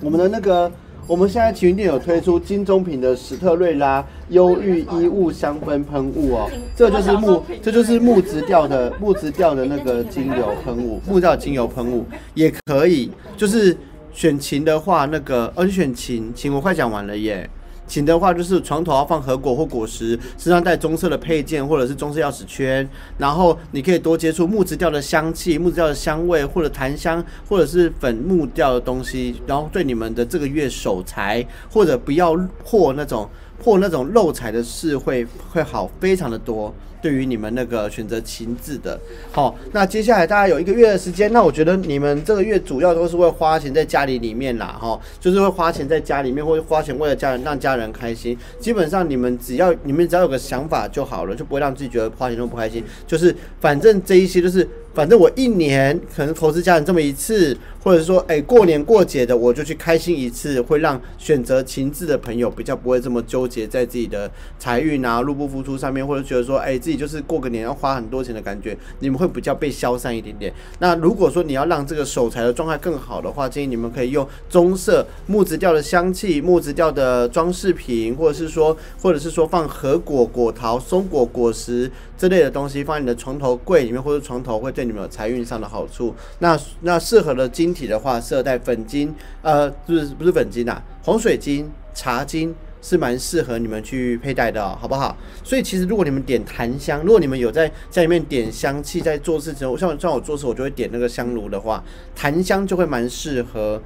[0.00, 0.70] 我们的那个，
[1.08, 13.76] 我们现在奇云店有推出金中品的史特瑞拉忧郁衣物香氛喷雾哦，这就是木，这就是木质调的木质调的那个精油喷雾，木质调精油喷雾也可以，就是。
[14.16, 17.48] 选琴的话，那个，而且选琴，琴我快讲完了耶。
[17.86, 33.28] 琴的话，就是床头要放核果或果实，身上带棕色的配件或者是棕色钥匙圈，然后你可以多接触木质调的香气、木质调的香味，或者檀香，或者是粉木调的东西，然后对你们的这个月守财，或者不要破那种
[33.62, 36.74] 破那种漏财的事，会会好非常的多。
[37.06, 38.98] 对于你们那个选择情字的，
[39.30, 48.36] 好，那接下来大家有一个月的时间，那我觉得你们这个月主要都是会花钱在家里里面啦，哈，就是会花钱在家里面，或者花钱为了家人，让家人开心。
[48.58, 52.82] 基本上你们只要你们只要有个想法就好了，就不会让自己觉得花钱都不开心。
[53.06, 54.68] 就是反正这一些就是。
[54.96, 57.54] 反正我一年可能投资家人这么一次，
[57.84, 70.50] 或者说，哎，过年过节的我就去开心一次，会让选择情志的朋友比较不会这么纠结在自己的财运啊、入不敷出上面，或者觉得说，哎，自己就是过个年要花很多钱的感觉，你们会比较被消散一点点。
[70.78, 84.85] 那如果说你要让这个守财的状态更好的话，建议你们可以用棕色木质调的香气、木质调的装饰品，或者是说，或者是说放核果、果桃、松果果实这类的东西放在你的床头柜里面，或者床头会对。
[84.86, 95.16] 你们财运上的好处，那那适合的晶体的话，适合带粉晶，呃，不是不是粉晶啊，红水晶、茶晶是蛮适合你们去佩戴的，好不好？
[95.42, 101.82] 所以其实如果你们点檀香，如果你们有在家里面点香气，在做事情，像像我做事，我就会点那个香炉的话，
[102.14, 103.82] 檀香就会蛮适合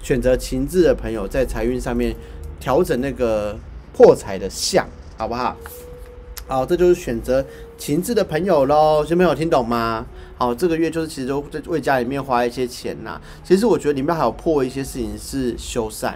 [0.00, 2.14] 选择情志的朋友在财运上面
[2.60, 3.58] 调整那个
[3.92, 4.86] 破财的相，
[5.16, 5.56] 好不好？
[6.46, 7.42] 好，这就是选择
[7.78, 10.04] 情志的朋友喽，小朋友听懂吗？
[10.36, 13.20] 好，这个月就是其实都在为家里面花一些钱呐。
[13.42, 16.14] 其实我觉得里面还有破一些事情是修缮，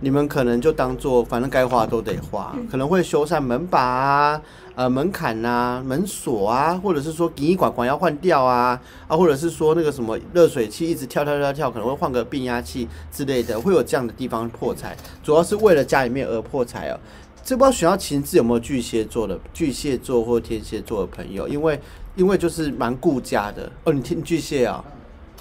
[0.00, 4.42] 你们可能就当做反正该花都得花，可能会修缮门把啊、
[4.74, 16.98] 呃门槛呐、门锁啊，或者是说仪管管要换掉啊，啊或者是说那个什么热水器一直跳跳跳跳，可能会换个变压器之类的，会有这样的地方破财，主要是为了家里面而破财哦。
[17.42, 21.80] 这不知道选到情字有没有巨蟹座的巨蟹座或天蝎座的朋友，因为
[22.16, 23.92] 因为就是蛮顾家的哦。
[23.92, 24.84] 你听巨蟹啊，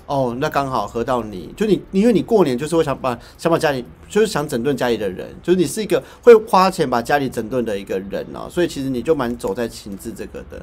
[0.06, 10.62] 哦，那刚好合到你，就你因为你过年就是会想把想把家里就是想整顿家里的人，就是你是一个会花钱把家里整顿的一个人哦，所以其实你就蛮走在情志这个的。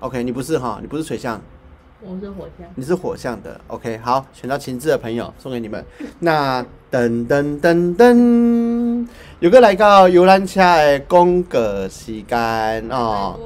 [0.00, 1.40] OK，你不是哈，你不是水象。
[2.00, 5.84] 我是火象，你是火象的，OK，好，选到情志的朋友送给你们。
[6.20, 9.08] 那噔噔噔噔，
[9.40, 13.36] 有个来到游览车的广告时间哦。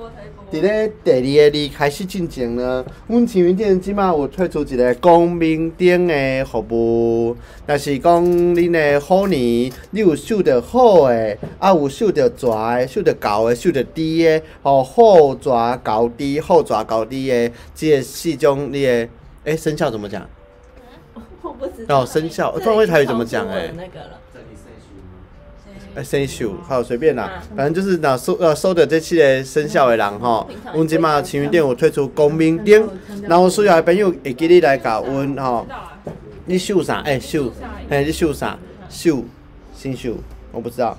[0.53, 7.35] 伫咧第二个离开始进前呢，阮青云店即马有推出一个光明灯的服务。
[7.65, 19.09] 但是讲恁的虎年，你有收到好的，啊有收到蛇的，收到狗的，收到猪的，吼好蛇狗猪，好蛇狗猪的，这四种你的，
[19.45, 20.29] 诶生肖怎么讲？
[21.41, 22.03] 我不知道。
[22.03, 23.73] 哦，生肖，我不会台语怎么讲诶。
[23.79, 23.89] 哎，
[26.03, 32.89] 生肖好随便啦，反正就是那收呃收的这期的生肖的人吼，阮即马青云店有推出公明灯，
[33.23, 35.67] 然后需要的朋友会记你来甲阮吼，
[36.47, 37.01] 你绣啥？
[37.01, 37.53] 哎绣，
[37.89, 38.57] 哎你绣啥？
[38.89, 39.25] 绣
[39.75, 40.15] 新绣，
[40.53, 40.97] 我不知道。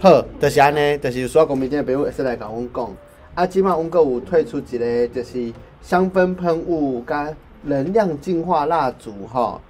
[0.00, 2.96] 好，就是安尼，就是需要公明灯的朋友会使来甲阮讲。
[3.34, 9.60] 啊，即马阮阁有推出一个就是香氛喷雾加能量净化蜡烛吼。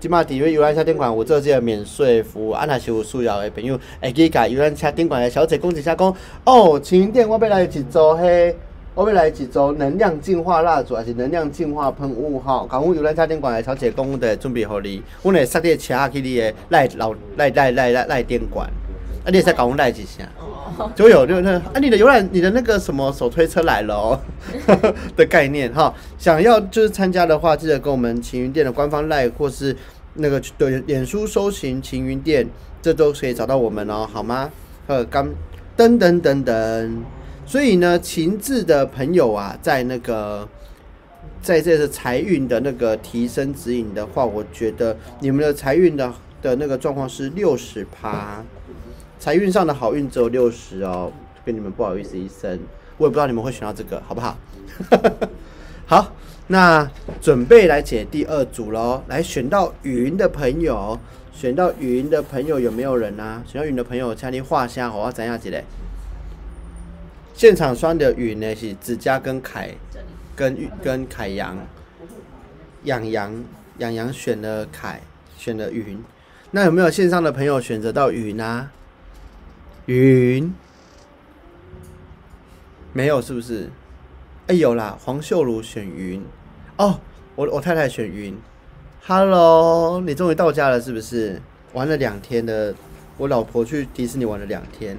[0.00, 8.54] 即马伫咧游览车顶管有做即个免税服务，啊，若是有需要的朋友，会去甲游览车顶管的小姐讲一声，讲哦，青云店我要来一组迄，
[8.94, 12.64] 我要来几周能量净化蜡烛还是能量净化喷雾哈？
[12.70, 18.70] 港务游览家电管的小姐公的准备好你，我来塞点车去你的赖老赖赖赖赖赖电管，
[19.28, 20.26] 啊，你也在港务赖几下？
[20.94, 24.18] 就有就那啊，你的游览你的那个什么手推车来了哦
[25.14, 25.92] 的概念哈。
[26.16, 29.76] 想要就是参加的话，记得跟我们晴云店的官方赖或是
[30.14, 32.48] 那个对脸书搜寻晴云店，
[32.80, 34.50] 这都可以找到我们哦，好吗？
[34.86, 35.28] 呃，刚
[35.76, 36.90] 噔噔噔噔。
[37.44, 40.48] 所以呢，情志的朋友啊，在那个
[41.42, 46.10] 在这个财运的那个提升指引的话，我觉得你们的财运的
[46.40, 48.42] 的那个状况是六十趴，
[49.18, 51.12] 财运上的好运只有六十哦，
[51.44, 52.58] 跟你们不好意思一声，
[52.96, 54.38] 我也不知道你们会选到这个，好不好？
[55.86, 56.12] 好，
[56.46, 56.88] 那
[57.20, 60.98] 准备来解第二组喽，来选到云的朋友，
[61.32, 63.42] 选到云的朋友有没有人啊？
[63.46, 65.64] 选到云的朋友，请你画下，我要怎样子嘞？
[67.34, 69.70] 现场双的云呢是子佳跟凯，
[70.36, 71.56] 跟跟凯阳，
[72.84, 73.44] 养羊
[73.78, 75.00] 养羊选了凯，
[75.36, 76.02] 选了云。
[76.50, 78.70] 那有没有线上的朋友选择到云啊？
[79.88, 80.52] 云
[82.92, 83.70] 没有是不是？
[84.46, 86.22] 哎有啦，黄秀如选云。
[86.76, 87.00] 哦，
[87.34, 88.36] 我我太太选云。
[89.06, 91.40] Hello，你终于到家了是不是？
[91.72, 92.74] 玩了两天的，
[93.16, 94.98] 我老婆去迪士尼玩了两天。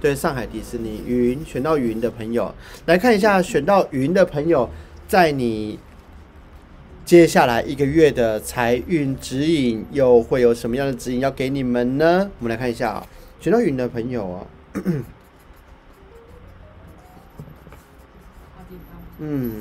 [0.00, 2.54] 对上海迪士尼云选到云的朋友，
[2.86, 4.70] 来看一下选到云的朋友，
[5.06, 5.78] 在你
[7.04, 12.30] 接下来一个月的财运指引又会有什么样的指引要给你们呢？
[12.38, 13.06] 我们来看一下啊，
[13.42, 14.46] 选到云的朋友啊，
[19.18, 19.52] 嗯，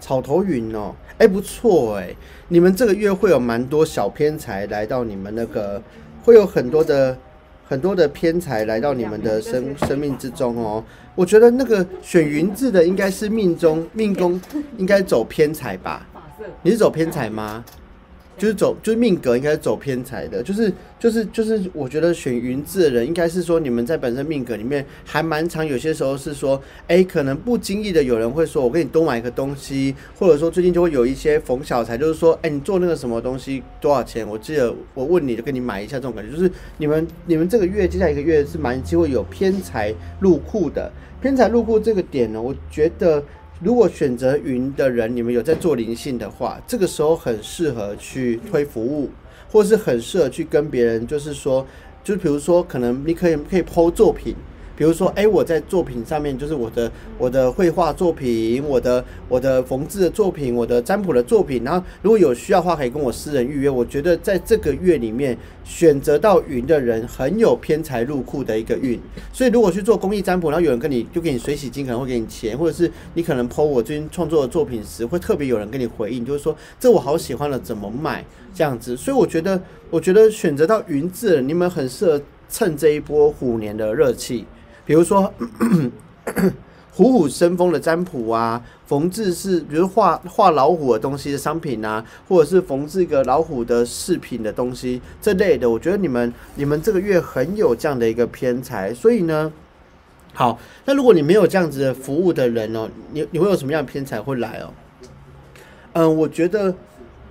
[0.00, 2.16] 草头云哦，哎不错哎，
[2.48, 5.82] 你们这个月会有蛮多小偏财来到你们那个，
[6.24, 7.18] 会有很多的。
[7.68, 10.84] 很多的偏财来到你们的生生命之中哦，
[11.16, 14.40] 我觉得那个选云字的应该是命中命宫
[14.76, 16.06] 应该走偏财吧？
[16.62, 17.64] 你是走偏财吗？
[18.36, 34.28] 就是走，就是命格应该是走偏财的，就是就是就是，我觉得选云字的人，应该是说你们在本身命格里面还蛮常，有些时候是说，哎，可能不经意的有人会说，我给你多买一个东西，或者说最近就会有一些逢小财，就是说，哎，你做那个什么东西多少钱？
[34.28, 40.92] 我记得我问你就跟你买一下，这种感觉，就是你们你们这个月接下来一个月是蛮机会有偏财入库的，
[41.22, 43.22] 偏财入库这个点呢，我觉得。
[43.58, 49.10] 如果选择云的人，你们有在做灵性的话，这个时候很适合去推服务，
[49.50, 51.66] 或是很适合去跟别人，就是说，
[52.04, 54.34] 就比如说，可能你可以可以剖作品。
[54.76, 61.64] 比如说，哎，我在作品上面，就是我的我的绘画作品，我的我的缝制的作品，我的占卜的作品。
[61.64, 63.70] 然后，如果有需要的话，可以跟我私人预约。
[63.70, 69.00] 我觉得在这个月里面，选择到云的人很有偏财入库的一个运。
[69.32, 78.22] 所以，如果去做公益占卜，然后有人跟你就给你水洗金，可能会给你钱，或者是你可能剖我最近创作的作品时，会特别有人跟你回应，就是说这我好喜欢了，怎么卖
[78.52, 78.94] 这样子。
[78.94, 79.58] 所以，我觉得，
[79.88, 82.20] 我觉得选择到云字，你们很适合
[82.50, 84.44] 趁这一波虎年的热气。
[84.86, 85.30] 比如说，
[86.94, 99.52] 虎虎生风的占卜啊，缝制是，比如画画老虎的东西的商品啊，或者是缝制一个老虎的饰品的东西这类的，我觉得你们你们这个月很有这样的一个偏财，所以呢，
[100.32, 104.72] 好，那如果你没有这样子的服务的人哦，你你会有什么样的偏财会来哦？
[105.92, 106.74] 嗯，我觉得，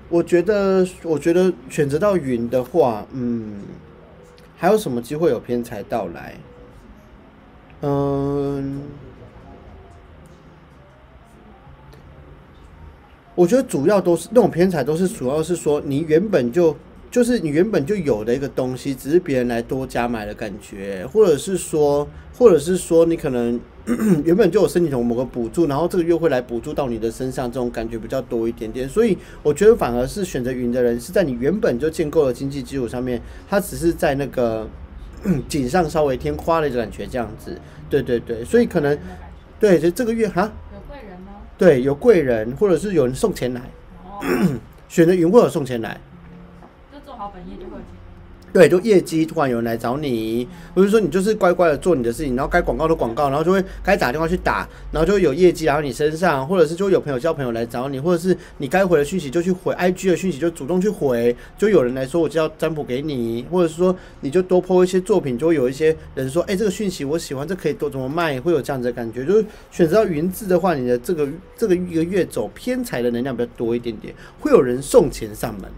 [0.10, 3.62] 我觉得，我觉得选择到云的话，嗯，
[4.58, 6.36] 还有什么机会有偏财到来？
[7.88, 8.82] 嗯，
[13.36, 16.76] 我觉得主要都是那种偏财，都是主要是说你原本就
[17.12, 23.60] 就是你原本就有的一个东西，只是别人来多加买的感觉，或者是说，或者是说你可能
[24.26, 28.90] 原本就有申请从某个补助，然后这个月会来补助到你的身上，这种感觉比较多一点点。
[28.90, 34.68] 所以我觉得反而是选择云的人是在你原本就建构的经济基础上面，他只是在那个。
[35.50, 37.60] 锦上稍微添花的感觉，这样子，
[37.90, 38.98] 对对对，所以可能，
[39.60, 41.32] 对，就这个月哈，有贵人吗？
[41.58, 43.62] 对，有贵人，或者是有人送钱来，
[44.90, 46.00] 选择云会有送钱来，
[46.92, 47.78] 就做好本业就会。
[48.56, 69.26] 对，就业绩突然有人来找你，或者说你就是乖乖的做你的事情，然后该广告的广告，然后就会该打电话去打，然后就会有业绩来到你身上，或者是就有朋友叫朋友来找你，或者是你该回的讯息就去回，IG 的讯息就主动去回，就有人来说我就要占卜给你，或者是说你就多 po 一些作品，就会有一些人说，哎，这个讯息我喜欢，这可以多怎么卖，会有这样子的感觉。
[69.26, 71.28] 就是选择到云字的话，你的这个
[71.58, 75.70] 这个一个月走偏财的能量比较多一点点，会有人送钱上门。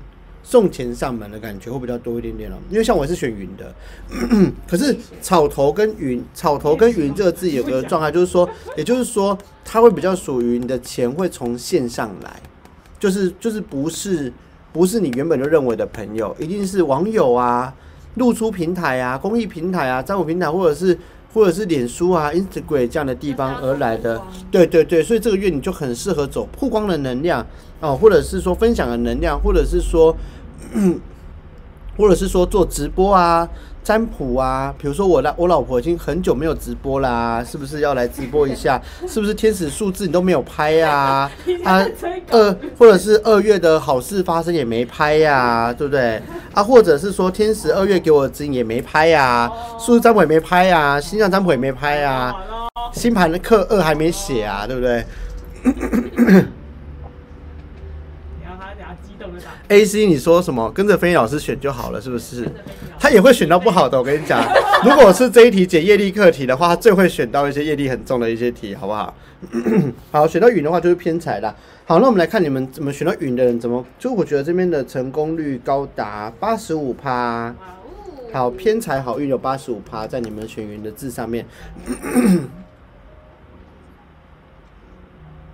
[0.49, 2.57] 送钱上门的感觉会比较多一点点了。
[2.69, 3.75] 因为像我是选云的，
[4.65, 12.41] 可是草头跟云，草头跟云这个字有个状态，就是说，也就是说，它会比较属于你的钱会从线上来，
[12.97, 14.31] 就是就是不是
[14.71, 17.73] 不是你原本就认为的朋友，一定是网友啊、
[18.15, 20.97] 露出平台啊、公益平台啊、占卜平台，或者是
[21.33, 24.21] 或者是脸书啊、Instagram 这样的地方而来的。
[24.49, 27.45] 对对对，所以这个月你就很适合走曝光的能量
[27.81, 30.15] 哦，或者是说分享的能量，或者是说，
[31.97, 33.47] 或者是说做直播啊、
[33.83, 34.73] 占卜啊。
[34.77, 38.79] 比如说我老我老婆已经很久没有直播啦，是不是要来直播一下？
[39.07, 41.29] 是不是天使数字你都没有拍呀、
[41.63, 41.85] 啊？
[42.29, 46.21] 二或者是二月的好事发生也没拍呀、对不对？
[46.53, 52.35] 啊，或者是说天使二月给我的指引也没拍呀、数字占卜也没拍呀、星象占卜也没拍呀、
[52.91, 55.03] 星盘的课二还没写啊，对不对
[58.43, 59.26] 然后他等下激动的打
[59.69, 60.71] ？A C 你说什么？
[60.71, 62.47] 跟着飞老师选就好了，是不是？
[62.99, 64.43] 他也会选到不好的，我跟你讲。
[64.83, 69.13] 如果是这一题解业力课题的话，他最会选到一些业力很重的一些题，好不好？
[70.11, 71.55] 好，选到云的话就是偏财啦。
[71.85, 77.53] 好，那我们来看你们怎么选到云的人怎么，就我觉得这边的成功率高达八十五趴。
[78.33, 81.45] 好，偏财好运有八十五趴在你们选云的字上面。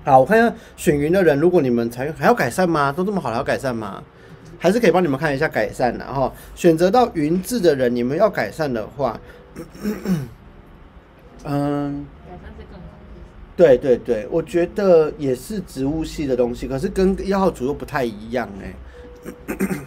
[0.05, 2.91] 好，我看一下选云的人，如果你们才还要改善吗？
[2.91, 4.03] 都这么好了，要改善吗？
[4.59, 6.31] 还是可以帮你们看一下改善的哈。
[6.55, 9.19] 选择到云字的人，你们要改善的话，
[11.43, 12.85] 嗯，改善是更好。
[13.55, 18.73] 对对对，我觉得也是植物系的东西，可是跟一号组又不太一样哎、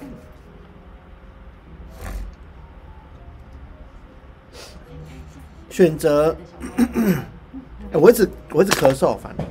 [5.70, 6.36] 选择，
[7.92, 9.46] 我一直我一直咳嗽，反正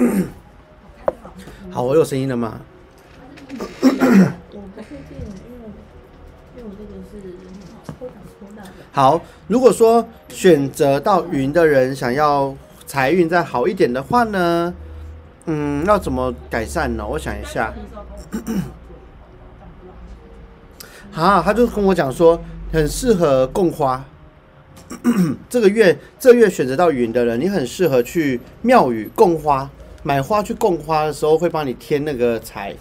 [1.70, 2.60] 好，我有声音了吗？
[3.48, 3.64] 我不
[4.82, 5.58] 确定，因为
[6.56, 7.12] 因为我这个是
[7.86, 8.68] 抽奖抽到的。
[8.92, 14.74] 好，如果说选择到云的人想要财运再好一点的话呢，
[15.46, 17.06] 嗯，要怎么改善呢？
[17.06, 17.74] 我想一下。
[21.14, 22.40] 啊，他就跟我讲说，
[22.72, 24.02] 很适合供花。
[25.48, 29.70] 这个月，这月选择到云的人，你很适合去庙宇供花，
[30.02, 32.74] 买花去供花的时候会帮你添那个财，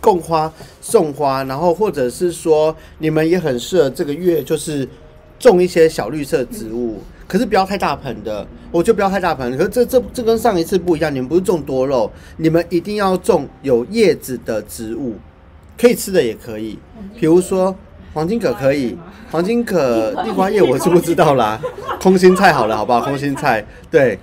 [0.00, 4.88] 供花送花，然后或者是说你们也很适合这个月就是
[5.38, 9.56] 种一些小绿色植物，可是不要太大盆的，我就不要太大盆。
[9.58, 15.16] 可是这这这跟上一次不一样，你们不是种多肉，你们一定要种有叶子的植物，
[15.76, 16.78] 可以吃的也可以，
[17.18, 17.74] 比如说
[18.14, 18.96] 黄金葛可以，
[19.32, 21.60] 黄金葛 地瓜叶我是不知道啦，
[22.00, 23.00] 空心菜好了，好不好？
[23.00, 24.16] 空心菜对。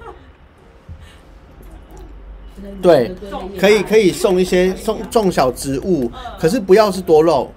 [2.82, 3.12] 对，
[3.60, 7.52] 可以可以送一些送种小植物，可是不要是多肉，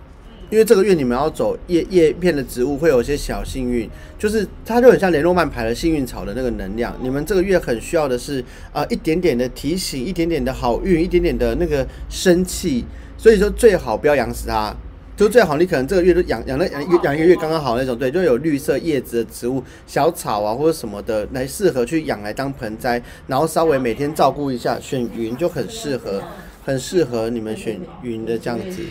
[0.50, 3.88] 因为这个月你们要走叶叶片的植物，会有一些小幸运，
[4.18, 6.94] 就是它就很像雷诺曼牌的幸运草的那个能量。
[7.02, 8.40] 你们这个月很需要的是
[8.72, 12.84] 啊、呃一点点的提醒，一点点的好运，一点点的那个生气，
[13.18, 14.74] 所以说最好不要养死它。
[15.16, 24.78] 就最好，你可能这个月都养养了养一养一个月刚刚好那种，对，就有绿色叶子的植物、小草啊或者什么的，来适合去养来当盆栽，然后稍微每天照顾一下。
[24.78, 26.22] 选云就很适合，
[26.62, 28.82] 很适合你们选云的这样子。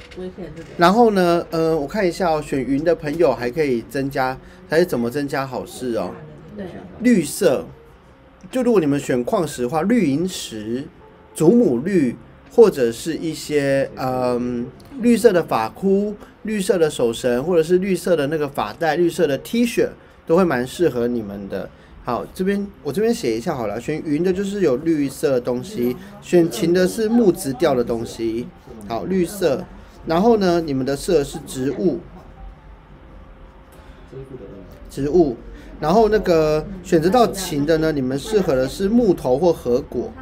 [0.77, 4.35] 然后呢，呃，我看一下哦，选云的朋友还可以增加，
[4.67, 6.09] 还是怎么增加好事哦？
[6.57, 6.65] 对，
[7.01, 7.65] 绿色，
[8.49, 10.87] 就如果你们选矿石的话，绿萤石、
[11.35, 12.15] 祖母绿，
[12.55, 14.65] 或者是一些嗯
[15.01, 19.89] 绿色的发箍、绿色的手绳，或者是绿色的那个发带、绿色的 T 恤，
[20.25, 21.69] 都会蛮适合你们的。
[22.05, 28.47] 好，这边我这边写一下好了，选云的就是有绿色的东西，选晴的是木质调的东西。
[28.87, 29.65] 好，绿色，
[30.05, 31.99] 然后呢，你们的色是植物，
[34.89, 35.35] 植物。
[35.81, 40.13] 然后那个选择到琴的呢，你们适合的是木头或核果，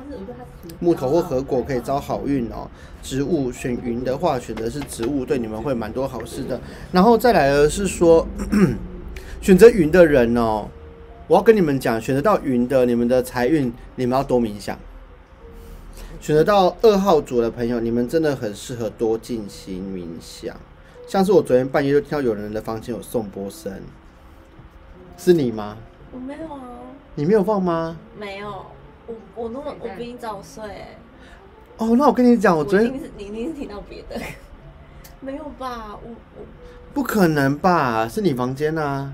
[0.84, 2.70] 木头或核果可以招好运哦。
[3.02, 6.60] 植物选云的话，选择是植物，对你们会蛮多好事的。
[6.92, 8.28] 然后再来的是说，
[9.42, 10.68] 选择云的人哦，
[11.28, 14.78] 我要跟你们讲，选择到云的，你们的财运你们要多冥想。
[16.22, 20.56] 选择到二号组的朋友，你们真的很适合多进行冥想。
[21.06, 23.74] 像是我昨天半夜就听到有人的房间有送波声，
[25.18, 25.78] 是你吗？
[26.14, 26.62] 我没有啊，
[27.16, 27.98] 你没有放吗？
[28.18, 28.66] 没有，
[29.36, 30.98] 我我那么我比你早睡欸，
[31.78, 34.20] 哦，那我跟你讲，我我昨天一定是你一定是听到别的，
[35.20, 35.98] 没有吧？
[36.04, 36.46] 我我
[36.94, 38.08] 不可能吧？
[38.08, 39.14] 是你房间啊？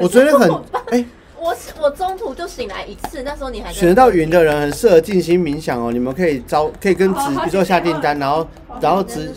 [0.00, 0.50] 我昨天很
[0.90, 1.04] 哎、
[1.40, 8.46] 我我中途就醒来一次，那时候你还选得到云的人很适合静心冥想哦，你们可以招，可以跟指，比如说下订单，然后
[8.80, 9.32] 然后指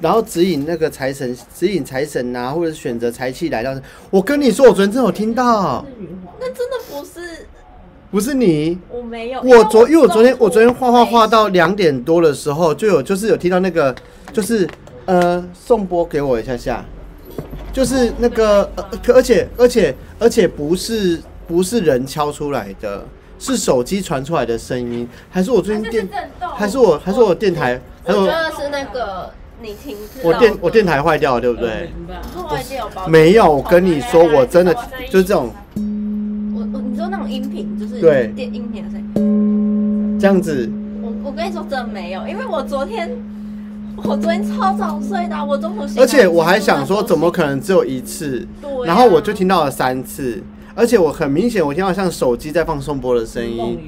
[0.00, 3.74] 然后指引那个财神，指引财神啊，或者是选择财气来到。
[4.10, 5.84] 我跟你说，我昨天真的有听到，
[6.38, 7.46] 那真的不是
[8.14, 13.92] 不是你，我没有，我昨因为我昨天我昨天画画画到两点多的时候，就有就是有听到那个
[14.32, 14.68] 就是
[15.06, 16.84] 呃送播给我一下下，
[17.72, 23.04] 就是那个呃而且而且而且不是不是人敲出来的，
[23.40, 29.28] 是手机传出来的声音，还是我最近电震动，还是我还是我电台还我有觉得是那个
[29.60, 31.90] 你听我电我电台坏掉了，对不对？
[32.32, 34.72] 后来就有包没有，我跟你说，我真的
[35.10, 35.52] 就是这种
[37.04, 40.70] 说那种音频就是对电音频的声音，这样子。
[41.02, 43.10] 我我跟你说真的没有，因为我昨天
[43.96, 48.46] 我昨天超早睡的啊，我中途而且我还想说，怎么可能只有一次？
[48.62, 50.42] 对啊然后我就听到了三次，
[50.74, 53.78] 而且我很明显，我听到像手机在放送波的声音，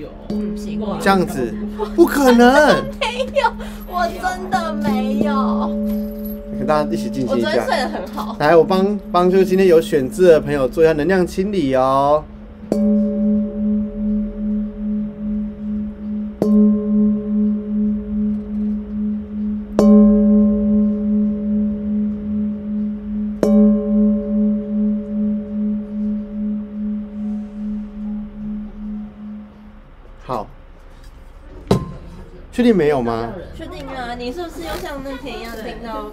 [1.00, 1.54] 这样子，
[1.94, 2.84] 不可能。
[3.00, 3.50] 没有，
[3.90, 5.68] 我真的没有，
[6.58, 7.76] 跟大家一起进行一下我昨天睡。
[7.78, 8.36] 得很好。
[8.40, 12.22] 来，我帮帮就是今天有选字的朋友做一下能量清理哦。
[30.26, 30.44] 好，
[32.52, 33.32] 确定没有吗？
[33.56, 34.14] 确定啊？
[34.18, 36.10] 你是不是又像那天一样听到？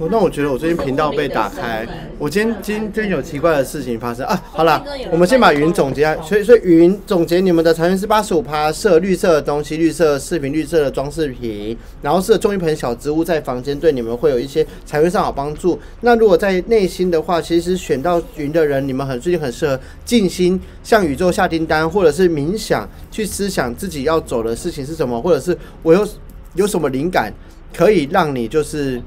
[0.00, 1.86] 我那我觉得我最近频道被打开，
[2.18, 4.42] 我今天今天有奇怪的事情发生啊。
[4.50, 4.82] 好了，
[5.12, 15.78] 我们先把云总结下，所以所以云总结你们的财运是八十五趴，适合绿色的东西，绿色的饰品，绿色的装饰品，然后适合种一盆小植物在房间，对你们会有一些财运上好帮助。
[16.00, 26.08] 那如果在内心的话，其实选到云的人，你们很最近很适合静心，向宇宙下订单，或者是冥想，去思想自己要走的事情是什么，或者是我有
[26.54, 27.30] 有什么灵感，
[27.76, 28.98] 可以让你就是。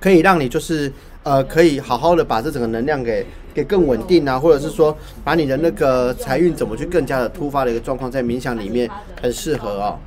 [0.00, 0.92] 可以让你就是
[1.22, 8.90] 呃，可以好好的把这整个能量给给更稳定啊，或者是说把你的那个财运怎么去更加的突发的一个状况，在冥想里面
[9.20, 9.98] 很适合哦。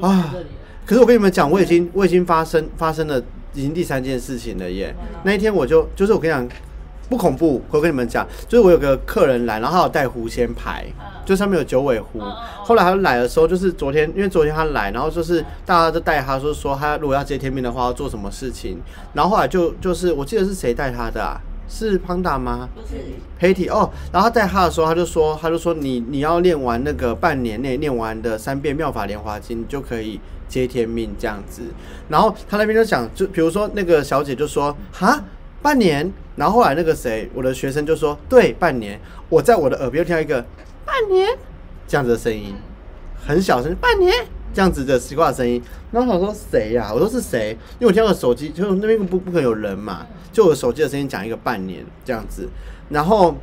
[0.00, 0.34] 啊，
[0.86, 3.22] 可是我跟你们讲，我已经我已经发生发生了
[3.54, 4.94] 已经第三件事情了耶。
[5.24, 6.48] 那一天我就就是我跟你讲。
[7.08, 10.84] 不恐怖，我跟你们讲，就是我有个客人来，然后他有带狐仙牌，
[11.24, 12.20] 就上面有九尾狐。
[12.64, 18.78] 后来他来的时候，就是昨天，因为昨天他来，然后就是大家都带他说说他如果要接天命的话要做什么事情，
[19.12, 21.40] 然后后来就就是我记得是谁带他的啊？
[21.66, 22.68] 是胖达吗？
[22.74, 22.96] 不是，
[23.38, 31.62] 黑体哦，然后他带他的时候，他就说，他就说你你要练完那个半年内练完的三遍妙法莲华经，你就可以接天命这样子。
[32.08, 35.18] 然后他那边就讲，就比如说那个小姐就说，哈，
[35.64, 36.12] 半年。
[36.36, 39.00] 然后后来那个谁，我的学生就说，对，半年。
[39.30, 40.44] 我在我的耳边听到一个
[40.84, 41.28] 半年
[41.86, 42.54] 这样子的声音，
[43.26, 44.12] 很小声，半年
[44.52, 45.62] 这样子的奇怪的声音。
[45.90, 47.56] 然后我想说谁呀、我说是谁？
[47.78, 52.46] 因为我听到手机，就那边不不可能有人嘛，就我手机的声音讲一个半年这样子。
[52.90, 53.34] 然后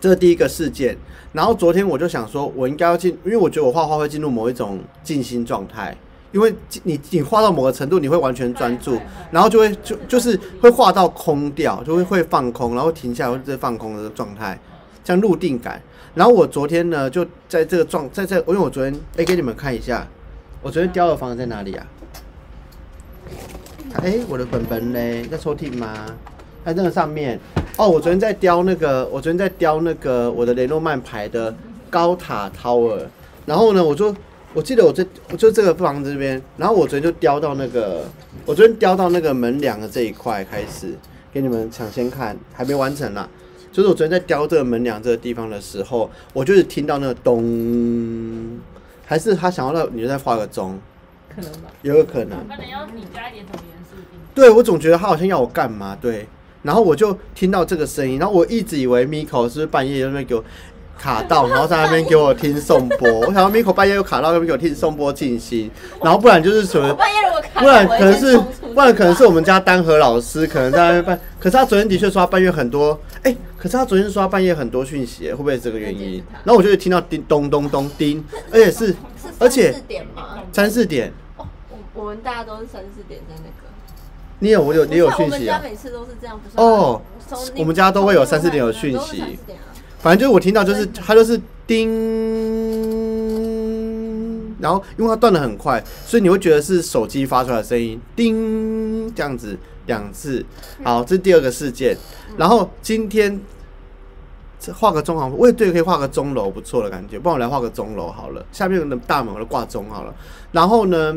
[0.00, 0.98] 这是第一个事件。
[1.32, 5.96] 然后昨天我就想说，我应该要进，因为我觉得我画画会进入某一种静心状态。
[6.32, 6.54] 因为
[6.84, 8.98] 你你画到某个程度，你会完全专注，
[9.30, 14.58] 然后就会就就是会画到空掉，就会会放空，然后停下来或者放空的状态，
[15.02, 15.80] 这样入定感。
[16.14, 20.06] 然后我昨天呢，就在这个状在在，因为我昨天哎、给你们看一下，
[20.62, 21.86] 我昨天雕的房子在哪里啊？
[24.02, 26.06] 哎、我的本本嘞，在抽屉吗？
[26.64, 27.40] 在那个上面。
[27.76, 31.54] 哦，我昨天在雕那个，我昨天在雕那个我的雷诺曼牌的
[31.88, 33.00] 高塔 tower。
[33.46, 34.14] 然后呢，我就
[34.54, 38.04] 我记得我这我就这个房子这边，然后我昨天就雕到那个，
[38.46, 40.94] 我昨天雕到那个门梁的这一块开始
[41.32, 43.28] 给你们抢先看，还没完成啦。
[43.70, 48.58] 就是我昨天在雕这个门梁这个地方的时候，我就是听到那个咚，
[49.04, 50.78] 还是他想要让你再画个钟，
[51.28, 52.38] 可能吧，有个可能。
[52.48, 54.26] 可能要你加一点什么元素进去。
[54.34, 56.26] 对我总觉得他好像要我干嘛，对，
[56.62, 60.42] 然后我就听到这个声音，然后我一直以为 Miko 是不是半夜在那边给我
[60.98, 63.08] 卡到，然后在那边给我听颂钵。
[63.20, 65.70] 我想到 Miko 半夜又卡到，那边给我听颂钵静心，
[66.02, 68.36] 然后不然就是什么，半夜如果看不然可能是
[68.74, 76.22] 不然可能是我们家丹和老师可能在那边半，可是他昨天的确说他半夜很多，哎、可是他昨天说他半夜很多讯息，会不会是这个原因？
[76.44, 78.94] 然后我就听到叮咚咚咚叮，而且是是
[79.38, 80.22] 而且三四点吗？
[80.52, 83.68] 三四点，哦，我我们大家都是三四点在那个。
[84.40, 85.62] 你有我有你有讯息啊我们？
[85.62, 87.02] 家每次都是这样，不是哦
[87.56, 89.66] 我们家都会有从3 4点有讯息3 4点啊
[90.00, 91.88] 反正就是我听到就是它就是叮，
[94.60, 100.44] 然后因为它断的很快，所以你会觉得是手机发出来的声音，叮这样子两次。
[100.84, 101.96] 好，这是第二个事件。
[102.36, 103.40] 然后今天
[104.60, 107.18] 这画个钟好，我也对，可以画个钟楼，不错的感觉。
[107.18, 110.14] 帮我来画个钟楼好了，下面的大门我都挂钟好了。
[110.52, 111.12] 然后呢，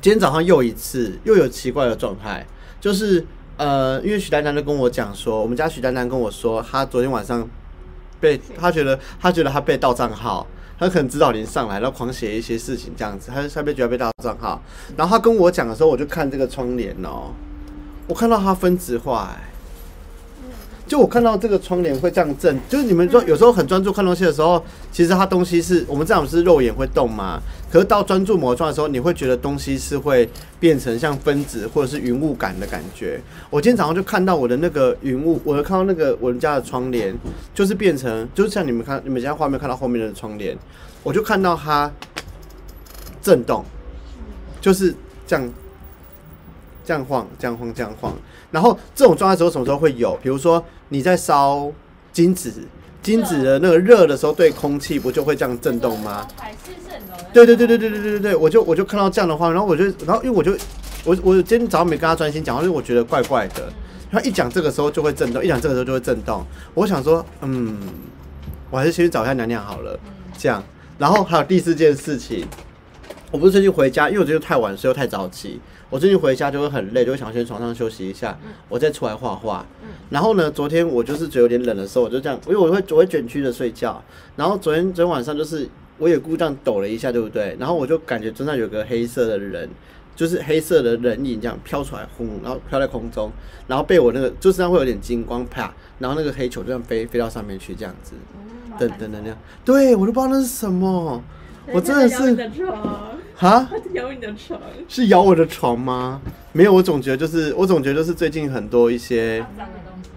[0.00, 2.44] 今天早上又一次又有奇怪的状态，
[2.80, 3.24] 就是
[3.56, 7.48] 呃，因为许丹丹就跟我讲说，我们家许丹丹跟我说，他昨天晚上
[8.24, 10.46] 被他觉得他觉得他被盗账号。
[10.76, 14.60] 他可能指导您上来，然后狂写一些事情这样子，他他被觉得被盗账号，
[14.96, 17.30] 然后他跟我讲的时候，我就看这个窗帘哦，
[18.08, 19.53] 我看到他分子画哎。
[20.86, 24.62] 就我看到这个窗帘会这样震，就是你们说有时候很专注看东西的时候，
[24.92, 27.40] 其实它东西是我们这样是肉眼会动嘛？
[27.70, 30.28] 可是到专注魔状的时候，你会觉得东西是会
[30.60, 33.18] 变成像分子或者是云雾感的感觉。
[33.48, 37.16] 我今天早上就看到我的那个云雾，我看到那个我们家的窗帘，
[37.54, 40.56] 就是变成就是像你们看你们家画面看到后面的窗帘，
[41.02, 41.90] 我就看到它
[43.22, 43.64] 震动，
[44.60, 44.94] 就是
[45.26, 45.50] 这样
[46.84, 48.12] 这样晃，这样晃，这样晃。
[48.50, 50.16] 然后这种状态时候什么时候会有？
[50.22, 50.64] 比如说
[50.94, 51.68] 你在烧
[52.12, 52.52] 金子，
[53.02, 56.24] 金子的那个热的时候，对空气不就会这样震动吗？
[57.32, 60.56] 对对对对对对对对对，我就我就看到这样的话，然后我就然后因为我就
[61.04, 63.64] 我我今天早上没跟他专心讲，因为我觉得怪怪的。
[64.12, 66.46] 他一讲这个时候就会震动，一讲这个时候就会震动。
[66.74, 67.76] 我想说，嗯，
[68.70, 69.98] 我还是先去找一下娘娘好了。
[70.38, 70.62] 这样，
[70.96, 72.46] 然后还有第四件事情，
[73.32, 75.60] 我不是最近回家，因为我觉得太晚睡又太早起。
[75.94, 78.36] 我最近回家就会很累，就会想先床上休息一下，
[78.68, 79.64] 我再出来画画。
[80.10, 84.02] 然后呢，昨天我就是觉得有点冷的时候，我就这样，因为我会我会卷曲的睡觉。
[84.34, 85.68] 然后昨天昨天晚上就是
[85.98, 87.56] 我也故这样抖了一下，对不对？
[87.60, 89.70] 然后我就感觉身上有个黑色的人，
[90.16, 93.30] 就是黑色的人影这样飘出来，轰，然后飘在空中，
[93.68, 98.14] 然后被我那个就身上会有点金光啪，然后那个黑球这样飞飞到上面去，这样子，
[98.80, 99.32] 等等等等，
[99.64, 101.22] 对我都不知道那是什么，
[101.72, 102.36] 我真的是。
[103.36, 103.68] 哈？
[103.92, 104.60] 咬你的床？
[104.88, 106.20] 是咬我的床吗？
[106.52, 110.10] 没有，我总觉得就是，我总觉得就是最近很多一些脏的东西。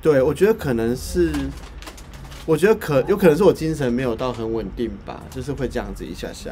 [0.00, 1.32] 对，我觉得可能是，
[2.46, 6.50] 我觉得可有可能是我精神没有到很稳定吧，就是会这样子一下下。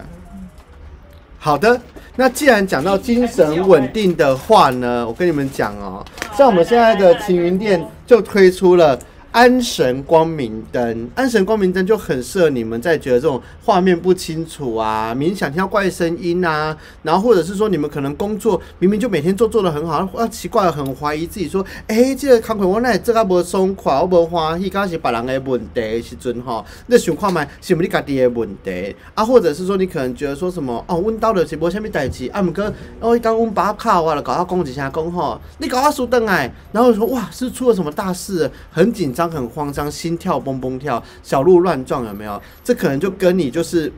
[1.38, 1.80] 好的，
[2.16, 6.04] 那既然讲到精神稳定的话呢，我跟你们讲哦，
[6.36, 8.98] 像我们现在的晴云店就推出了。
[9.32, 29.24] 安神光明灯，安神光明灯就很适合你们在觉得这种画面不清楚啊，冥想听到怪声音啊，然后或者是说你们可能工作明明就每天做做的很好，啊奇怪的很怀疑自己说，哎，这个工课我那这个无爽快，我无欢喜，刚是别人的问题时阵吼，那想看嘛是不是你家己的问题啊？
[29.24, 32.64] 或者是说你可能觉得说什么哦，阮兜就是无虾米代志啊，毋过
[32.98, 39.19] 我刚阮爸靠我了，搞他讲一下讲吼，你搞他输灯哎，然后说哇是出了什么大事，很紧张。
[39.28, 42.40] 很慌张，心跳蹦蹦跳，小鹿乱撞，有没有？
[42.62, 43.92] 这可能就跟你就是，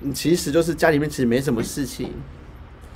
[0.00, 2.12] 你其实就是家里面其实没什么事情，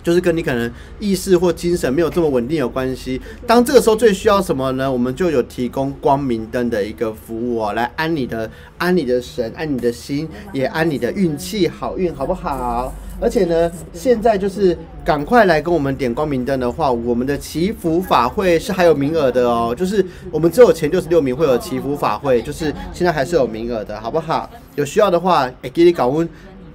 [0.03, 3.21] 就是跟你可能意识或精神没有这么稳定有关系。
[3.47, 4.91] 当这个时候最需要什么呢？
[4.91, 12.93] 我们就有提供光明灯的一个服务哦，来安你的安你的神，安你的心，也安你的运气好运，好不好？
[13.23, 14.75] 而且呢，现在就是
[15.05, 19.75] 赶快来跟我们点光明灯的话，我们的祈福法会是还有名额的哦。
[19.77, 24.49] 就是我们只有前六十六名会有祈福法会，就是现在还是有名额的，好不好？
[24.77, 26.27] 有需要的话，哎，给你搞问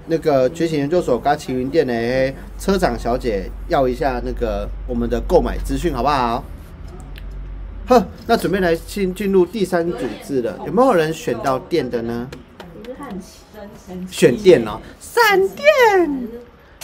[0.06, 2.32] 那个觉醒研究所跟晴云店的
[2.66, 6.43] 车长小姐要一下那个我们的购买资讯，好不好？
[7.86, 12.28] 呵，那准备来进进入第三组字了，有没有人选到电的呢？
[14.09, 16.28] 选电哦，闪电，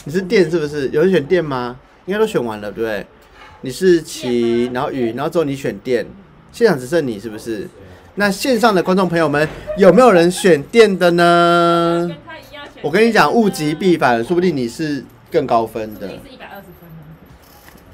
[0.03, 0.88] 你是电是不是？
[0.89, 1.75] 有人选电吗？
[2.05, 3.03] 应该都选完了，对不对？
[3.61, 6.05] 你是骑，然后雨，然后之后你选电，
[6.51, 7.67] 现场只剩你是不是？
[8.13, 12.07] 那线上的观众朋友们，有没有人选电的呢？
[12.84, 16.07] 我跟你讲，物极必反，说不定你是更高分的。
[16.07, 16.89] 是一百二十分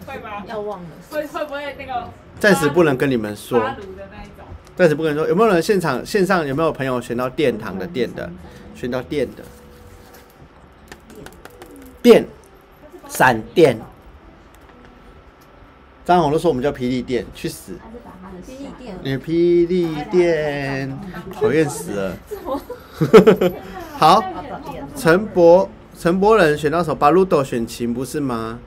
[0.05, 0.43] 会吗？
[0.47, 2.09] 要忘了，会会不会那个？
[2.39, 3.69] 暂时不能跟你们说。
[4.75, 8.29] 暂时不能说，有没有人现场线上有没有朋友选到殿堂的殿的？
[8.75, 9.43] 选到电的，
[12.01, 12.25] 电，
[13.07, 13.79] 闪电。
[16.05, 17.73] 张红都说我们叫霹雳电，去死！
[18.45, 20.97] 霹雳电，你霹雳电，
[21.33, 22.17] 讨厌死了。
[23.97, 24.23] 好，
[24.95, 25.67] 陈博
[26.00, 26.95] 陈柏仁选到什么？
[26.95, 28.60] 巴鲁斗选琴不是吗？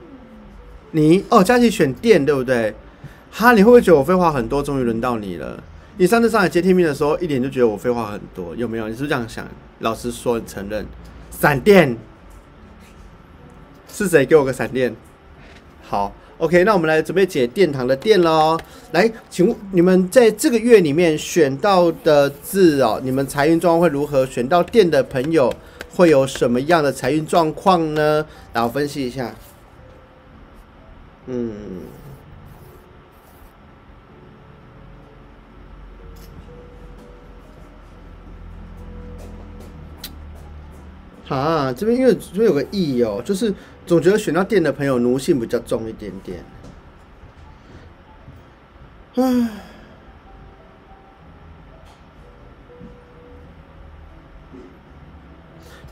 [0.91, 2.75] 你哦，佳琪选电对不对？
[3.31, 4.61] 哈，你会不会觉得我废话很多？
[4.61, 5.63] 终于轮到你了。
[5.97, 8.89] 你上次上来接天命的时候，一点就觉得我废话很多，有没有？
[8.89, 9.47] 你是不是这样想？
[9.79, 10.85] 老实说，你承认，
[11.29, 11.95] 闪电
[13.89, 14.93] 是谁给我个闪电？
[15.83, 18.59] 好，OK，那我们来准备解殿堂的殿喽。
[18.91, 24.25] 来，请问你们在这个月里面选到的字哦，你们财运状况会如何？
[24.25, 25.53] 选到殿的朋友
[25.93, 28.25] 会有什么样的财运状况呢？
[28.53, 29.33] 然后分析一下。
[31.27, 31.81] 嗯。
[41.29, 43.53] 啊这边因为这边有个 e 哦就是
[43.85, 46.43] 总觉得选到店的朋友奴性比较重一点点。
[49.15, 49.70] 唉。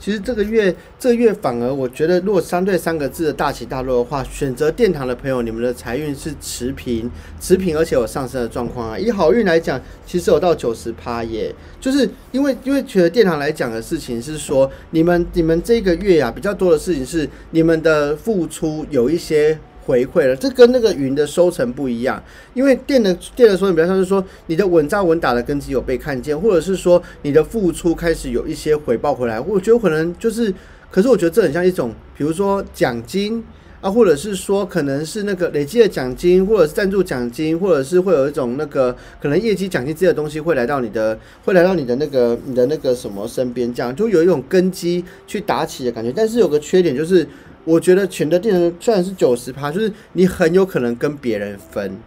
[0.10, 7.08] 其实这个月，这个月反而我觉得，如果相对三个字的大起大落的话，选择殿堂的朋友，你们的财运是持平，
[7.40, 8.98] 持平，而且有上升的状况啊。
[8.98, 19.60] 以好运来讲，其实有到九十趴耶，就是因为因为选择殿堂来讲的事情是说，你们你们这个月呀，比较多的事情是你们的付出有一些。
[19.90, 22.24] 回馈了，这跟那个云的收成不一样，
[22.54, 29.40] 因为电的电的收成比较像是说你的稳扎稳打的根基有被看见，或者是说你的付出开始有一些回报回来。
[29.40, 30.54] 我觉得可能就是，
[30.92, 33.44] 可是我觉得这很像一种，比如说奖金
[33.82, 46.14] 啊，或者是说可能是那个累积的奖金，或者是赞助奖金，或者是会有一种那个可能业绩奖金这些东西会来到你的，会来到你的那个你的那个什么身边，这样就有一种根基去打起的感觉。
[46.16, 47.28] 但是有个缺点就是。
[47.66, 51.98] 我觉得全的电能虽然是九十趴，就是你很有可能跟别人分，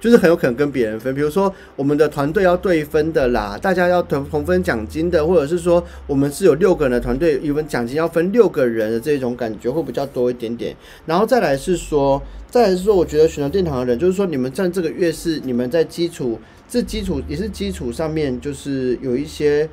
[0.00, 1.14] 就是很有可能跟别人分。
[1.14, 10.74] 比如说我们的团队要对分的啦，大家要同同分奖金的，或者是说我们是有六个人的团队，一份奖金要分六个人的这种感觉会比较多一点点。
[11.04, 16.38] 然后再来是说，再来是说，我觉得选择殿堂的人，就是说你们在这个月是你们在基础，
[16.68, 19.68] 这基础也是基础上面，就是有一些。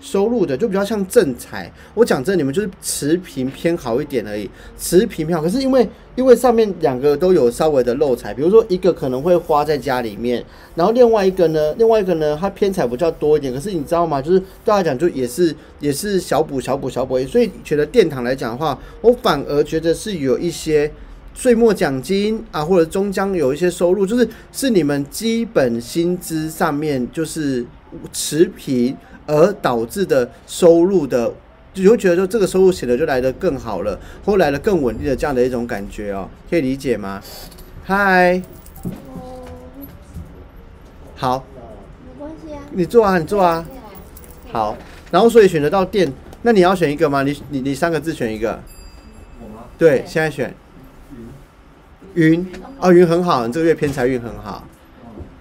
[0.00, 4.48] 收入的就比较像正财，我讲真，你们就是持平偏好一点而已，
[4.78, 5.44] 持平偏好。
[5.44, 5.86] 可是因为
[6.16, 10.42] 因为上面两个都有稍微的漏财，比如说一个可能会花在家里面，
[10.74, 13.52] 然后另外一个呢，另外一个呢，它偏财比较多一点。
[13.52, 14.22] 可是你知道吗？
[14.22, 17.18] 就是对他讲，就也是也是小补小补小补。
[17.24, 20.90] 所以觉得殿堂来讲的话，我反而觉得是有一些
[21.34, 27.66] 岁末奖金啊，或者终将有一些收入，就是是你们基本薪资上面就是
[28.14, 28.96] 持平。
[29.30, 31.32] 而导致的收入的，
[31.74, 37.22] 你会觉得说这个收入写的就来的更好了，或来的更稳定的这样的一种感觉哦，可以理解吗？
[37.84, 38.42] 嗨，
[41.16, 41.44] 好，
[42.04, 43.64] 没关系啊，你做啊，你做啊，
[44.50, 44.76] 好，
[45.10, 46.12] 然后所以选择到店，
[46.42, 47.22] 那你要选一个吗？
[47.22, 48.60] 你你你三个字选一个，
[49.40, 49.64] 我吗？
[49.78, 50.52] 对，现在选。
[52.14, 52.46] 云，云。
[52.80, 54.64] 哦，云很好，你这个月偏财运很好。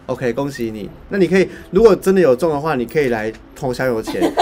[0.10, 0.90] OK，恭喜你。
[1.10, 4.20] 那你可以，如果真的有中的话，你可以来投香油钱。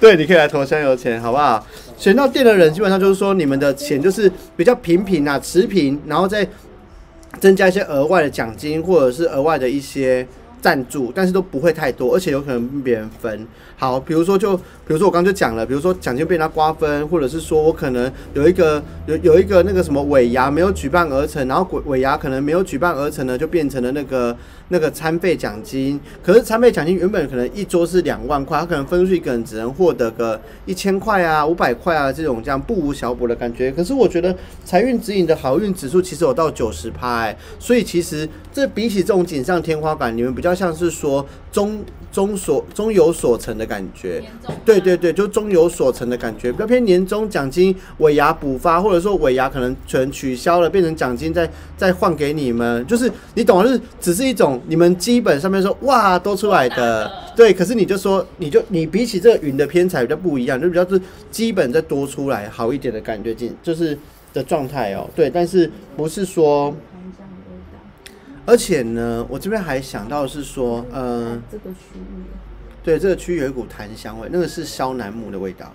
[0.00, 1.66] 对，你可以来投香油钱，好不好？
[1.96, 6.48] 选到店的人，基本上就是说，你们的钱就是比较平平啊，持平，然后再
[7.40, 10.26] 增加一些额外的奖金，或者是额外的一些。
[10.64, 13.46] 赞助，但是都不会太多，而且有可能跟别人分。
[13.76, 24.34] 好，比如说就，比如说我刚刚就讲了，比如说奖金被他瓜分，或者是说我可能有一个有有一个那个什么尾牙没有举办而成，然后尾尾牙可能没有举办而成呢，就变成了那个
[24.68, 26.00] 那个餐费奖金。
[26.22, 33.70] 可是餐费奖金原本可能一桌是两万块，他可能分出去一个人只能获得个一千块啊、五百块啊这种这样不无小补的感觉。
[33.70, 40.54] 可是我觉得财运指引的好运指数其实有到九十趴，所以其实这比起这种锦上添花感，你们比较。
[40.54, 41.84] 像是说中
[42.14, 44.22] 中所中有所成的感觉，
[44.64, 61.00] 对对对，就中有所成的感觉，比较偏年终奖金尾牙补发，或者说尾牙可能全取消了，变成奖金再再换给你们，就是你懂就是只是一种你们基本上面说哇多出来的，对，可是你就说你就你比起这个云的偏财比较不一样，就比较是
[61.32, 63.98] 基本再多出来好一点的感觉，进就是
[64.32, 66.72] 的状态哦，对，但是不是说。
[68.46, 72.24] 而且呢，我这边还想到是说，嗯，这个区域，
[72.82, 75.72] 对，这个区域有一股檀香味，那个是肖楠木的味道，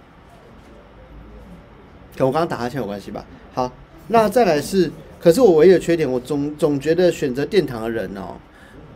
[2.16, 3.26] 跟我刚刚打哈欠有关系吧？
[3.56, 3.72] 好，
[4.10, 8.36] 那再来是，可是我唯一的缺点，我总总觉得选择殿堂的人哦，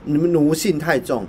[0.06, 1.26] 你们奴性太重，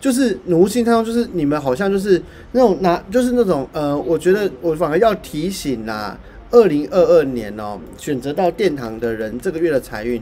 [0.00, 6.18] 就是奴性太重，就是你们好像就是那种拿，就是那种呃，我觉得我反而要提醒啦，
[6.50, 10.20] 二零二二年哦，选择到殿堂的人，这个月的财运。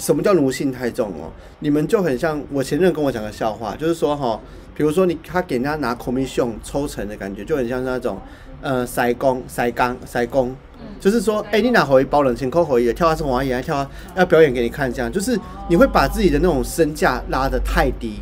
[0.00, 1.30] 什么叫奴性太重哦？
[1.58, 4.40] 你们就很像我前任跟我讲个笑话，就是说哈，
[4.74, 8.18] 比如说你他给人家拿 commission 抽成的感觉，就很像那种
[8.62, 10.56] 呃塞工塞钢塞工，
[10.98, 13.86] 就是说哎你拿回包冷钱扣回也跳下从王演跳
[14.16, 15.38] 要表演给你看，这样就是
[15.68, 18.20] 你会把自己的那种身价拉得太低。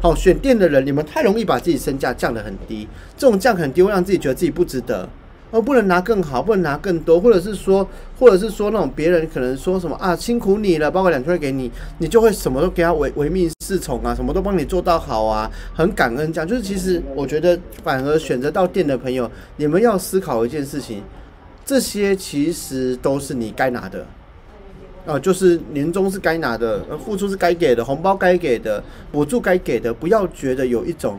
[0.00, 5.08] 好，选店的人你们太容易把自己身价降得很低，这种降很低会让自己觉得自己不值得。
[5.50, 7.86] 而不能拿更好，不能拿更多，或者是说，
[8.18, 16.46] 或者是说那种别人可能说什么啊，辛苦你了，包括两千块给你，你就会什么都给他唯唯命是从啊，什么都帮你做到好啊，很感恩这样。
[16.46, 21.02] 就是其实我觉得，反而选择到店的朋友，你们要思考一件事情，
[21.64, 24.06] 这些其实都是你该拿的。
[25.06, 31.18] 呃，就是年终是该拿的，付出是该给的，红包该给的，补助该给的，不要觉得有一种，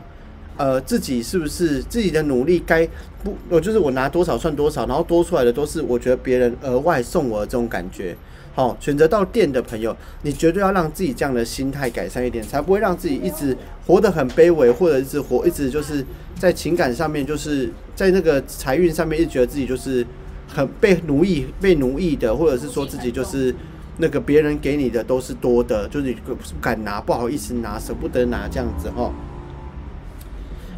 [0.56, 2.86] 呃，自己是不是自己的努力该
[3.24, 8.16] 不，我就是我拿多少算多少，然后多出来的都是我觉得别人额外送我的这种感觉。
[8.54, 16.04] 好，选择到店的朋友，你绝对要让自己这样的心态改善一点，才不会让自己一直活得很卑微，或者是活一直就是
[16.38, 20.06] 在情感上面，就是在那个财运上面，一直觉得自己就是
[20.46, 23.54] 很被奴役、被奴役的，或者是说自己就是。
[24.02, 29.12] 那个别人给你的都是多的，就是你不敢拿，不好意思拿，舍不得拿这样子哈。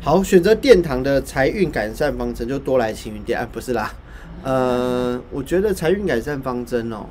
[0.05, 3.95] 好，选择殿堂的财运改善方针就多来晴云殿啊，不是啦，
[4.43, 7.07] 呃，我觉得财运改善方针哦，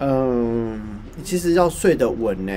[0.00, 0.80] 嗯，
[1.22, 2.52] 其实要睡得稳呢。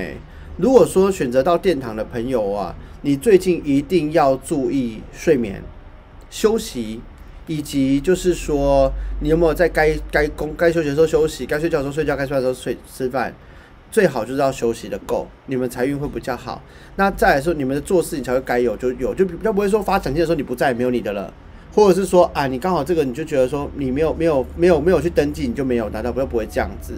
[0.57, 5.61] 如果说选择到殿堂的朋友啊，你最近一定要注意睡眠、
[6.31, 7.01] 休息。
[7.47, 8.91] 以及就是说，
[9.21, 13.31] 你有没有在该该工该休息的时候休息，该睡觉的时候睡觉，该吃饭的时候睡吃饭，
[13.91, 16.61] 最好就是要休息的够，你们财运会比较好。
[16.95, 21.33] 那再来说，你们做事情才会该有就有，就比较不会说发奖金的时候你不在，没有你的了，
[21.73, 26.93] 或者是说啊，你刚好这个你就觉得说你没有没有没有没有去登记，你就没有拿到，不要不会这样子。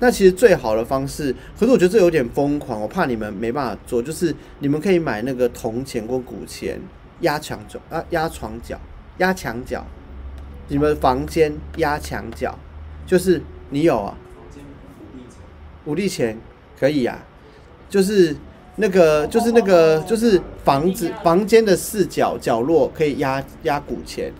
[0.00, 6.80] 那其实最好的方式，可是我觉得这有点疯狂，我怕你们没办法做，就是你们可以买那个铜钱或古钱
[7.20, 8.80] 压墙角啊，压床角。
[9.18, 9.84] 压墙角，
[10.68, 12.58] 你们房间压墙角，
[13.06, 14.16] 就是你有啊？
[15.90, 16.38] 五力钱
[16.78, 17.18] 可以啊，
[17.88, 18.36] 就是
[18.76, 24.32] 那个，就是那个，就是房子房间的四角角落可以压压古钱。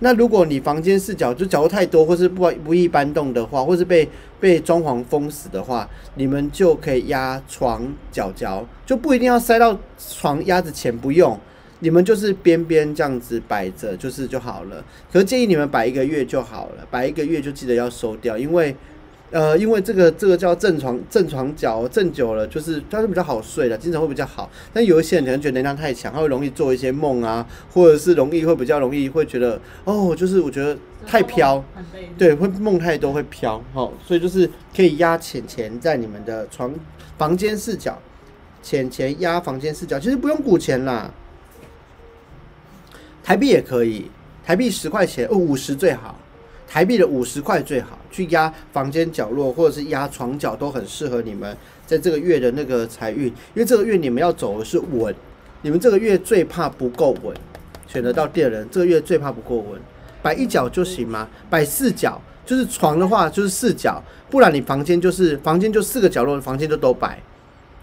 [0.00, 4.06] 那如果你房间四角就角落太多，或是不不易搬动的话，或是被
[4.40, 11.38] 被装潢封死的话，你们就可以压床角角，就不一定要塞到床压着钱，不用。
[11.80, 14.84] 你们就是边边这样子摆着，就是就好了。
[15.12, 18.74] 可是建议你们摆一个月就好了，摆一个月就记得要收掉，因为，
[19.32, 24.48] 呃，因为这个这个叫正床正床脚，正久了就是它是比较好睡的，精神会比较好。
[24.72, 31.62] 但有一些人可能觉得能量太强，他会容易做一些梦啊，或者是容易会比较容易会觉得哦，就是我觉得太飘，
[32.16, 36.72] 对，会梦太多会飘，好，所以就是可以压浅钱在你们的床
[37.18, 37.98] 房间视角，
[38.62, 41.10] 浅钱压房间视角，其实不用鼓钱啦。
[43.24, 44.08] 台币也可以，
[44.44, 46.16] 台币十块钱，哦，五十最好，
[46.66, 51.56] 台币的五十块最好，去压房间角落或者是压床角都很适合你们
[51.86, 55.14] 在这个月的那个财运，因为这个月你们要走的是稳，
[55.62, 57.34] 你们这个月最怕不够稳，
[57.86, 59.80] 选择到店人这个月最怕不够稳，
[60.20, 61.28] 摆一角就行吗？
[61.48, 67.18] 摆四角，就是床的话就是四角，不然你房间就是房间就四个角落，房间就都摆，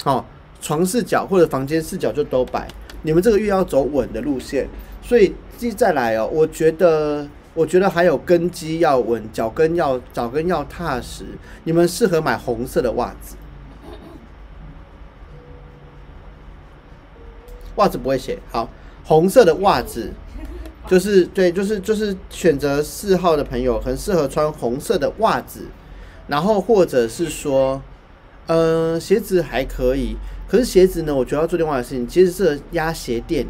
[0.04, 0.26] 好，
[0.62, 2.68] 床四角或者房间四角就都摆，
[3.04, 4.68] 你们这个月要走稳的路线。
[5.06, 11.26] 所以接再来哦，我觉得，我觉得还有根基要稳，脚跟要脚跟要踏实。
[11.64, 13.36] 你们适合买红色的袜子，
[17.76, 18.70] 袜子不会写好，
[19.04, 20.12] 红色的袜子
[20.88, 25.68] 就是对，就是就是选择四号的朋友很适合穿红色的袜子，
[26.28, 27.82] 然后或者是说，
[28.47, 33.45] 呃，鞋子还可以，可是鞋子呢，我觉得要做另外的事情，其实是压鞋垫。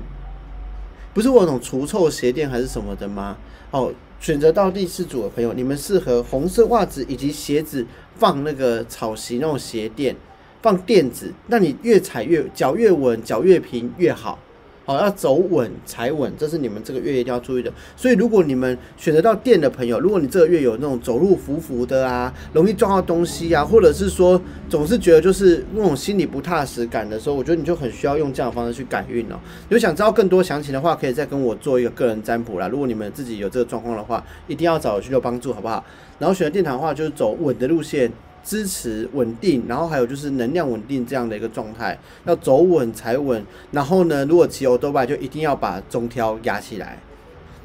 [1.14, 3.38] 不是我那种除臭鞋垫还是什么的吗？
[3.74, 7.84] 哦，选择到第四组的朋友，你们适合红色袜子以及鞋子
[8.16, 10.16] 放那个草席那种鞋垫，
[10.62, 14.38] 放垫子，那你越踩越脚越稳，脚越平越好。
[14.86, 17.72] 好，要走稳踩稳，这是你们这个月一定要注意的。
[17.96, 29.40] 所以，如果你们选择到店的朋友，如果你这个月有那种走路浮浮的啊，容易撞到东西啊，或者是说总是觉得就是那种心里不踏实感的时候，我觉得你就很需要用这样的方式去改运哦。
[29.70, 32.68] 有想知道更多详情的话，可以再跟我做一个个人占卜啦。
[32.68, 35.82] 如果你们自己有这个状况的话，一定要找我去做帮助，好不好？
[36.20, 38.12] 然后选择殿堂的话，就是走稳的路线。
[38.44, 43.44] 支持稳定，然后还有就是能量稳定这样的一个状态，要走稳才稳。
[43.72, 47.00] 然后呢，如果骑欧多拜就一定要把中挑压起来。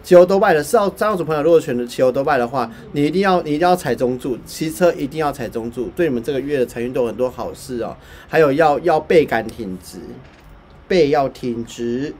[0.04, 7.94] 骑欧多拜的四号、三号组朋友，如果选择骑欧多拜的话，你一定要你一定要踩中柱，骑车一定要踩中柱，对你们这个月的财运都有很多好事哦。
[8.26, 9.98] 还有要要背杆挺直，
[10.86, 12.14] 背要挺直。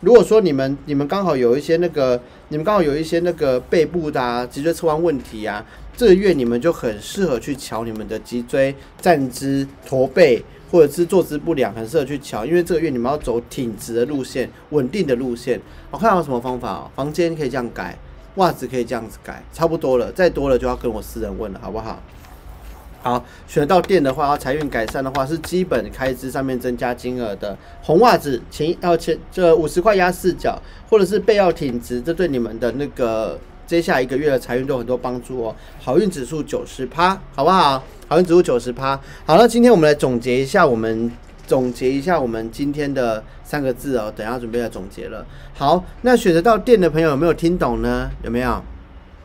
[0.00, 5.64] 如果说你们你们刚好有一些那个，你们刚好有一些那个背部的啊，脊椎侧弯问题啊。
[5.96, 12.44] 这个月你们就很适合去瞧你们的脊椎、站姿、驼背，或者是坐姿不良，很适合去瞧。
[12.44, 15.60] 因为这个月你们要走挺直的路线、稳定的路线。
[15.92, 16.90] 我看有什么方法哦？
[16.96, 17.96] 房间可以这样改，
[18.34, 20.10] 袜子可以这样子改，差不多了。
[20.10, 22.02] 再多了就要跟我私人问了，好不好？
[23.00, 33.38] 好，选到店的话，要财运改善的话，是基本开支上面增加金额的红袜子，前要前这五十块压四角，或者是背要挺直，这对你们的那个。
[33.66, 35.56] 接下来一个月的财运都有很多帮助哦。
[35.80, 37.82] 好运指数九十趴，好不好？
[38.08, 38.98] 好运指数九十趴。
[39.24, 41.10] 好了，今天我们来总结一下，我们
[41.46, 44.12] 总结一下我们今天的三个字哦。
[44.14, 45.26] 等下准备要总结了。
[45.54, 48.10] 好，那选择到店的朋友有没有听懂呢？
[48.22, 48.62] 有没有？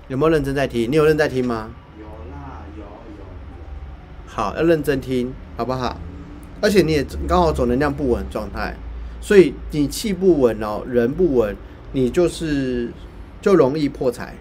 [0.07, 0.89] 有没有认真在听？
[0.89, 1.69] 你有认真在听吗？
[1.99, 3.25] 有啦，有有。
[4.25, 5.97] 好，要认真听，好不好？
[6.61, 8.75] 而且你也刚好走能量不稳状态，
[9.21, 11.55] 所以你气不稳哦，人不稳，
[11.93, 12.89] 你就是
[13.41, 14.35] 就容易破财。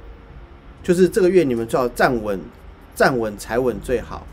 [0.82, 2.40] 就是这个月你们最好站稳，
[2.94, 4.26] 站稳踩稳最好。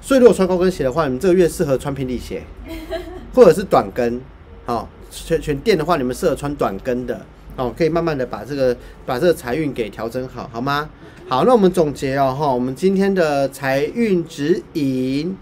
[0.00, 2.42] 所以如果穿高跟鞋的话，你们这个月适合穿平底鞋，
[3.34, 4.20] 或者是短跟。
[4.64, 7.26] 好，选选店的话，你们适合穿短跟的。
[7.56, 10.88] 哦，可以慢慢的把这个把这个财运给调整好，好吗？
[11.28, 15.36] 好，那我们总结哦，哈，我们今天的财运指引，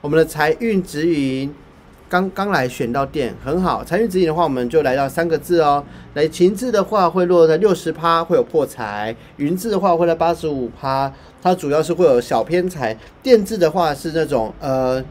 [0.00, 1.52] 我们的财运指引
[2.10, 3.84] 刚刚来选到店，很好。
[3.84, 5.82] 财运指引的话，我们就来到三个字哦。
[6.14, 12.98] 来，晴字的话会落在六十趴，会有破财；云字的话会在八十五趴，它主要是会有小偏财。
[13.22, 15.02] 电字的话是那种呃。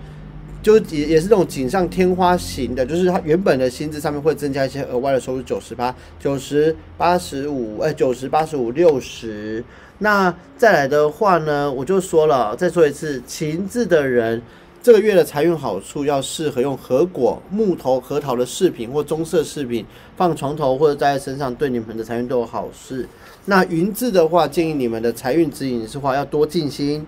[0.61, 9.63] 就也也是这种锦上添花型的，就是它原本的薪资上面会增加一些额外的收入，九十趴、九十八十五，哎，九十八十五六十。
[9.99, 14.41] 那再来的话呢，我就说了，再说一次，情字的人
[14.89, 19.85] 这个月的财运好处要适合用核果、木头、核桃的饰品或棕色饰品
[20.17, 23.07] 放床头或者戴在身上，对你们的财运都有好事。
[23.45, 27.05] 那云字的话，建议你们的财运指引是话要多静心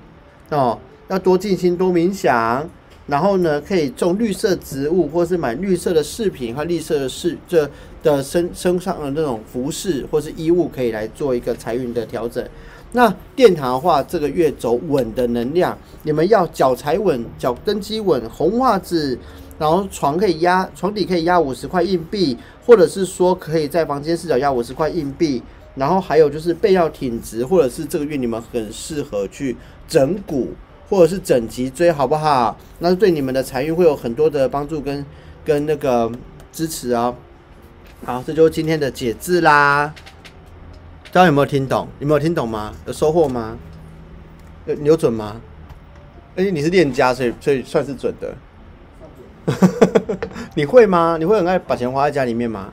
[0.50, 0.78] 哦，
[1.08, 2.70] 要多静心，多冥想。
[3.08, 7.68] 然后呢，可以种绿色植物，或是买绿色的饰品和绿色的饰这
[8.04, 12.48] 的身身上的那种服饰或是衣物，可以来做一个财运的调整。
[12.94, 19.18] 那殿堂的话，这个月走稳的能量，你们要脚踩稳，脚登基稳，红袜子，
[19.58, 25.42] 然后床可以压，床底可以压五十块硬币，或者是说可以在房间四角压五十块硬币。
[25.76, 29.56] 然后还有就是背要挺直，或者是这个月你们很适合去
[29.88, 30.50] 整骨。
[30.90, 32.58] 或者是整脊椎好不好？
[32.80, 35.06] 那对你们的财运会有很多的帮助跟
[35.46, 36.12] 跟那个
[36.52, 37.16] 支持哦。
[38.04, 39.94] 好，这就是今天的解字啦。
[41.14, 41.90] 大家有没有听懂？
[42.00, 42.74] 有没有听懂吗？
[42.86, 43.58] 有收获吗？
[44.66, 45.42] 有有准吗？
[46.38, 48.34] 而且你是练家，所以所以算是准的。
[50.56, 51.18] 你会吗？
[51.20, 52.70] 你会很爱把钱花在家里面吗？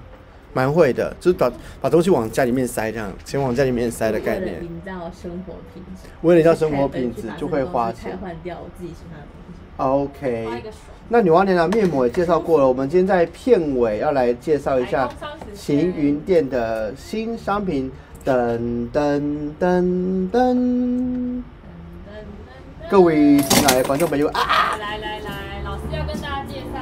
[0.52, 4.62] 蛮会的，就是把把东西往家里面塞，这样钱往家里面塞的概念。
[4.62, 6.08] 营造生活品质。
[6.22, 8.16] 为了营造生活品质，就会花钱。
[8.18, 9.58] 换掉我自己喜欢的东西。
[9.76, 10.62] OK。
[11.08, 15.08] 那女娲娘娘面膜也介绍过了，我们今天在片尾要来介绍一下
[15.54, 17.90] 行云店的新商品。
[18.28, 21.42] 噔噔噔噔。
[22.90, 24.76] 各位亲爱的观众朋友啊！
[24.78, 26.78] 来来来，老师要跟大家介绍。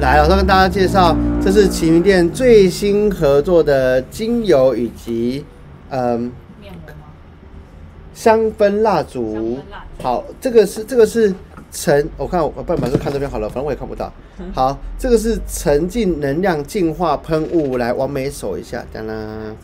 [0.00, 5.44] 来，老师跟大家介绍，这是奇云店最新合作的精油以及
[5.90, 6.32] 嗯
[8.12, 9.60] 香氛蜡烛。
[10.02, 11.32] 好，这个是这个是
[11.78, 14.10] 沉，我看我不然把这看这边好了，反正我也看不到。
[14.54, 19.54] 好，这个是沉浸能量净化喷雾，来完美手一下，当啦。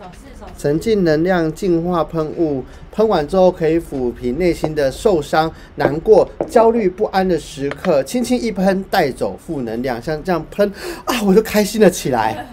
[0.58, 10.70] 沉浸能量净化喷雾，喷完之后可以抚平内心的受伤、难过、焦虑不安的时刻，轻轻一喷带走负能量，像这样喷
[11.06, 12.46] 啊，我就开心了起来，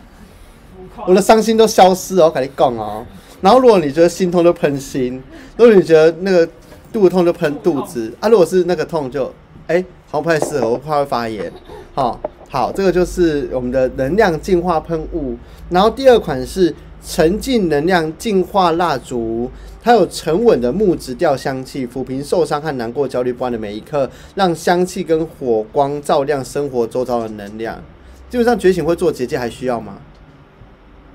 [1.06, 3.06] 我的伤心都消失哦，我跟你讲哦。
[3.42, 5.22] 然后如果你觉得心痛就喷心，
[5.58, 6.48] 如果你觉得那个
[6.92, 9.32] 肚子痛就喷肚子啊，如果是那个痛就
[9.70, 11.52] 哎，好像不太适合，我怕会发炎。
[11.94, 15.38] 好，好，这个就是我们的能量净化喷雾。
[15.70, 16.76] 然后第二款是。
[17.02, 19.50] 沉浸能量净化蜡烛，
[19.82, 27.82] 它有沉稳的木质调香气，抚平受伤和难过、焦虑不安的每一刻，让香气跟火光照亮生活周遭的能量。
[28.30, 29.94] 基本上觉醒会做结界，还需要吗？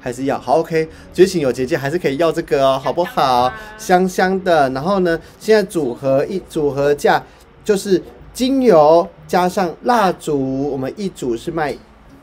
[0.01, 0.39] 还是要？
[0.39, 3.53] 好，OK，觉醒有结界，还是可以要这个哦，好不好？
[3.77, 4.71] 香香的。
[4.71, 7.23] 然后呢，现在组合一组合价
[7.63, 8.03] 就是
[8.35, 11.75] 精油加上蜡烛，我们一组是卖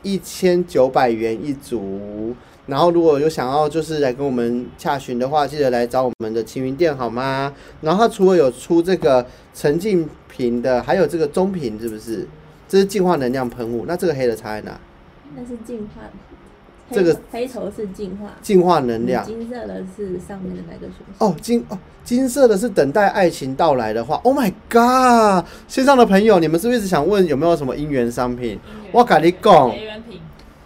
[0.02, 2.34] 一千九百元一组。
[2.66, 7.52] 然后如果有想要就是来跟我们洽询的话，记得来找我们的青云店好吗？
[7.80, 12.28] 然后它除了有出这个沉浸瓶的，还有这个中瓶，是不是？
[12.68, 13.84] 这是净化能量喷雾。
[13.88, 14.78] 那这个黑的差在哪？
[15.34, 16.02] 那是净化。
[16.92, 18.28] 这个黑头是净化。
[18.42, 19.24] 净化能量。
[19.24, 24.16] 金色的是上面的那个选哦，金哦，金色的是等待爱情到来的话。
[24.24, 25.44] Oh my god！
[25.66, 28.58] 线上的朋友，你们是不是一直想问有没有什么姻缘商品？
[28.92, 29.72] 我跟你讲，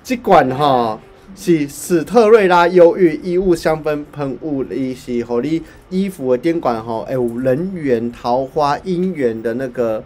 [0.03, 0.99] 这款哈。
[1.39, 10.03] 是史特瑞拉忧郁衣物香氛喷雾，伊是和你衣服的电管吼，有人缘、桃花、姻缘的那个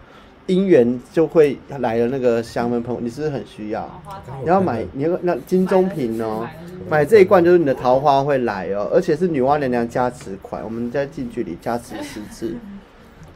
[0.50, 4.02] 姻缘就会来了那个香氛喷雾，你是不是很需要？
[4.42, 6.44] 你要买，你要那金钟瓶哦，
[6.88, 12.54] 买这一罐就是你的桃花会来哦，而且是女娲娘娘加持款，我们在近距离加持十次。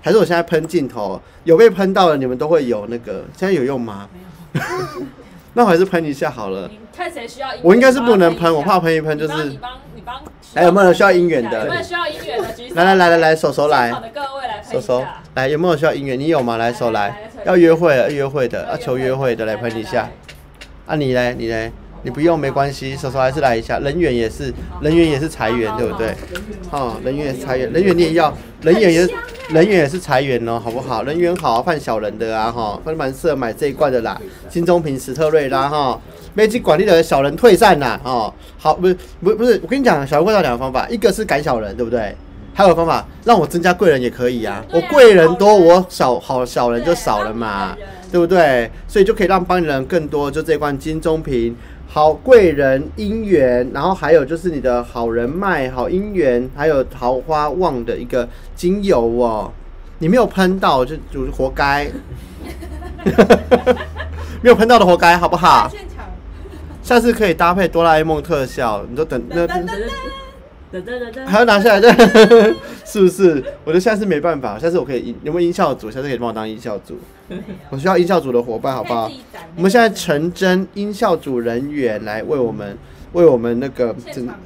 [0.03, 4.09] 还是我现在喷镜头，有被喷到的你们都会有那个，现在有用吗？
[5.55, 6.69] 那我还是喷一下好了。
[6.69, 7.61] 你看谁需要姻缘？
[7.63, 9.45] 我应该是不能喷，我怕喷一喷就是。
[9.45, 10.21] 你帮，你帮。
[10.55, 11.65] 还有没有人需要姻缘的？
[11.65, 12.53] 有没有需要姻缘的？
[12.53, 12.75] 举手。
[12.75, 13.93] 来来来来来，手手来。
[13.93, 16.19] 好的，各位来手手来，有没有需要姻缘？
[16.19, 16.57] 你有吗？
[16.57, 20.09] 来手来，要约会要约会的，要求约会的来喷一下。
[20.87, 21.35] 啊，你嘞？
[21.39, 21.73] 你嘞？
[22.05, 23.79] 你不用没关系，手手还是来一下。
[23.79, 24.53] 人员也是，
[24.83, 26.15] 人员也是裁员，对不对？
[26.71, 29.09] 哦，人员也是裁员，人员你也要，人员也
[29.49, 31.03] 人员也是裁员哦，好不好？
[31.03, 34.21] 人员好，犯小人的啊，哈，蛮蛮适合买这一罐的啦。
[34.51, 35.99] 金钟瓶史特瑞拉哈，
[36.35, 42.15] 没去管理的小人退散啦，哦，好，不是不不是，我跟你讲，小人会到两个方法，一个是赶小人，对不对？
[42.53, 44.65] 还有方法，让我增加贵人也可以啊。
[44.71, 47.77] 我贵人多，我少好小人就少了嘛，
[48.13, 48.71] 对不对？
[48.87, 51.57] 所以就可以让帮人更多，就这罐金中瓶。
[51.95, 59.53] 好贵人姻缘，然后还有就是你的好人脉、好姻缘，还有桃花旺的一个精油哦。
[59.99, 61.89] 你没有喷到就就活该，
[64.43, 65.71] 没有喷到的活该，好不好？
[66.83, 69.47] 下次可以搭配哆啦 A 梦特效，你就等那。
[71.27, 71.93] 还要拿下来，的，
[72.85, 73.43] 是不是？
[73.65, 75.91] 我觉得下次没办法，下次我可以有没有音效组？
[75.91, 76.99] 下次可以帮我当音效组。
[77.71, 79.11] 我需要音效组的伙伴，好不好？
[79.57, 82.77] 我们现在成真音效组人员来为我们
[83.13, 84.39] 为我们那个现场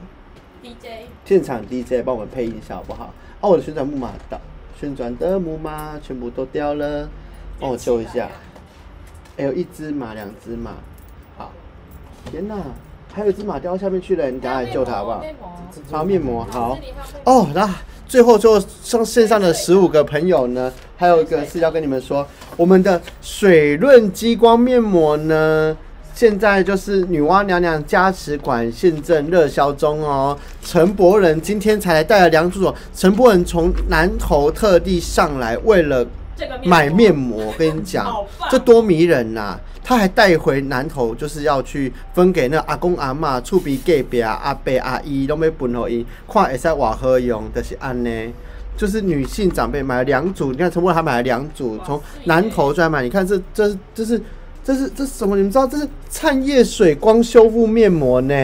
[0.62, 0.86] DJ
[1.24, 3.12] 现场 DJ 帮我们配音效，好不好？
[3.40, 4.40] 哦，我的旋转木马的
[4.78, 7.08] 旋转的木马全部都掉了，
[7.58, 8.28] 帮我修一下。
[9.36, 10.72] 还有一只马，两只马，
[11.36, 11.52] 好，
[12.30, 12.56] 天哪！
[13.18, 15.24] 还有只马掉到下面去了，你赶快救它好不好？
[15.90, 16.78] 擦面膜好。
[17.24, 17.68] 哦，那
[18.06, 22.24] 最后就上线上的十五个朋友呢，还有一个是要跟你们说，
[22.56, 25.76] 我们的水润激光面膜呢，
[26.14, 30.38] 现在就是女娲娘娘加持馆现正热销中哦。
[30.62, 36.06] 陈伯仁今天才带了两组，陈伯仁从南头特地上来，为了
[36.64, 38.06] 买面膜，跟你讲，
[38.50, 39.58] 这多迷人呐！
[39.82, 48.10] 他还带回南头，就是要去分给那阿公阿妈、厝边隔壁阿伯阿姨，都没分给伊，看会使瓦好用，就是安呢。
[48.76, 54.20] 就是女性长辈买了两组，你看陈柏还买了两组，从南头再买，你看这这这是
[54.62, 55.34] 这是这是什么？
[55.34, 58.34] 你们知道这是灿叶水光修复面膜呢？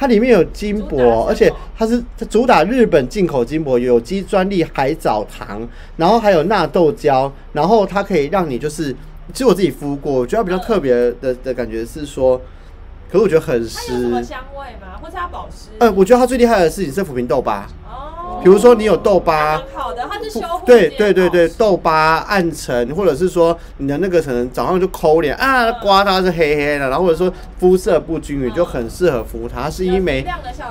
[0.00, 5.68] 它里面有金箔，而且它是它主打日本进口金箔，有机专利海藻糖，
[5.98, 8.96] 然后还有纳豆胶，然后它可以让你就是。
[9.32, 12.36] 其实我自己敷过，我觉得比较特别的的感觉是说，
[13.12, 13.78] 可是我觉得很湿。
[13.86, 14.98] 它有什么香味吗？
[15.00, 15.68] 或是它保湿？
[15.78, 17.68] 呃，我觉得它最厉害的事情是抚平痘疤。
[18.42, 20.64] 比如说你有痘疤，好的，它是修复。
[20.64, 29.62] 对对对对，痘疤、暗沉，或者是说你的那个可能早上就抠脸啊，刮它是黑黑的，然后或者说肤色不均匀，就很适合敷它。
[29.62, 30.24] 它是医美，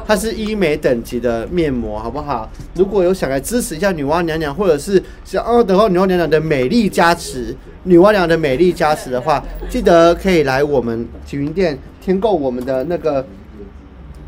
[0.07, 2.49] 它是医美等级的面膜，好不好？
[2.73, 13.25] 如果有想来支持一下女娲娘娘，或者是想要得到女娲娘娘的美丽加持，女娲娘娘的美丽加持的话， 记得可以来我们启云店添购我们的那个，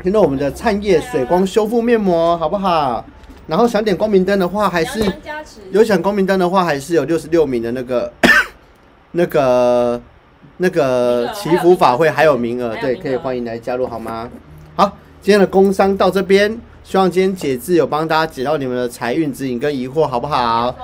[0.02, 3.04] 听购我们的灿叶水光修复面膜，好不好？
[3.52, 4.98] 然后想点光明灯的话，还是
[5.72, 8.10] 有想光明灯的话，还是有六十六名的那个
[9.12, 10.00] 那个
[10.56, 14.30] 那个祈福法会还有名额，对，可以欢迎来加入，好吗？
[14.74, 20.74] 好，今天的工商到这边，希望今天解字有帮大家解到你们的财运指引跟疑惑，好不好？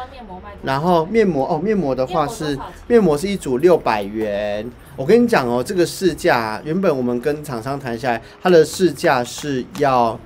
[0.63, 2.55] 然后面膜哦，面膜的话是
[2.87, 10.21] 面膜是一组六百元，我跟你讲哦，这个市价原本我们跟厂商谈下来，它的市价是要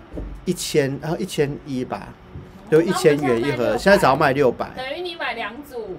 [0.45, 2.09] 一千，然后一千一吧。
[2.73, 5.99] 就一千元一盒，现在只要卖六百，等于你买两组，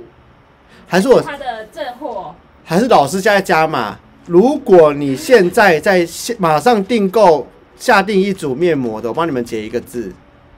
[0.87, 2.33] 还是我他的正货，
[2.65, 3.95] 还是老师现在加码？
[4.25, 6.03] 如果你现在在
[6.39, 7.45] 马上订购
[7.77, 10.11] 下定一组面膜的，我帮你们解一个字。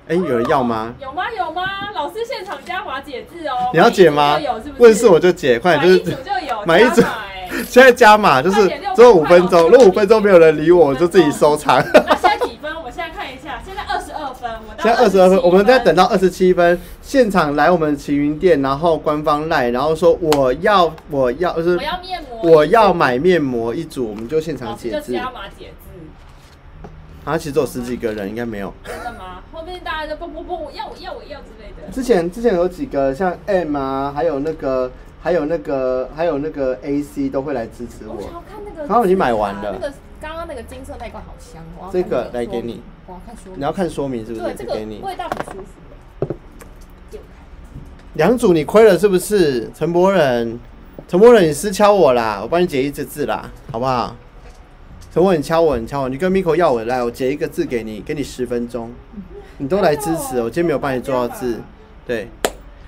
[0.08, 0.94] 哎，有人要吗？
[1.02, 1.24] 有吗？
[1.38, 1.64] 有吗？
[1.94, 3.72] 老师现场加码解字哦。
[3.74, 4.40] 你要解吗？
[4.78, 6.18] 问是我就解，快点就是
[6.66, 7.02] 买一组，
[7.68, 11.84] 现在加码就是只有五分钟，如果五分钟没有人理我，我就自己收藏。
[14.86, 25.12] 现在二十二分，我们在等到二十七分，现场来我们奇云店，然后官方赖，然后说我要我要就是我要面膜，我要买面膜一组，我们就现场解字。
[25.12, 26.90] 加码解字。
[27.24, 28.72] 啊，其实有十几个人，应该没有。
[28.84, 29.42] 真的吗？
[29.52, 31.92] 后面大家就不不不，我要我要我要之类的。
[31.92, 38.14] 之前之前有几个像 M 啊，还有那个还有那个还有那个 AC 都会来支持我。
[38.14, 39.76] 我看那个，刚刚已经买完了。
[39.82, 39.92] 那个
[40.22, 42.82] 刚刚那个金色那罐好香，这个来给你。
[43.56, 44.44] 你要看说明是不是？
[44.44, 45.66] 对，这个味道很舒服。
[48.14, 49.70] 两组你亏了是不是？
[49.76, 50.58] 陈柏仁，
[51.08, 54.16] 陈默人，你私敲我啦，我帮你解一字字啦，好不好？
[55.14, 58.92] 陈默，你敲我，你敲我，你跟 Miko 要我来，我解一个字给你，给你十分钟，
[59.58, 61.60] 你都来支持，我今天没有帮你做到字，
[62.08, 62.30] 对，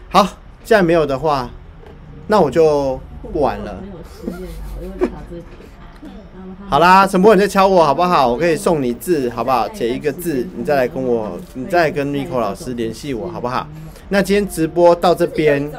[0.09, 0.25] 好，
[0.63, 1.49] 既然没有的话，
[2.27, 2.99] 那我就
[3.33, 3.75] 不玩了。
[3.81, 5.43] 没有失恋啊，我就会查这个。
[6.69, 8.27] 好啦，陈博，你再敲我好不好？
[8.27, 9.67] 我可以送你字，好不好？
[9.69, 13.65] 解一个字，你再来跟我，你再来跟 Nico 老师联系我，好不好？
[14.09, 15.71] 那今天直播到这边。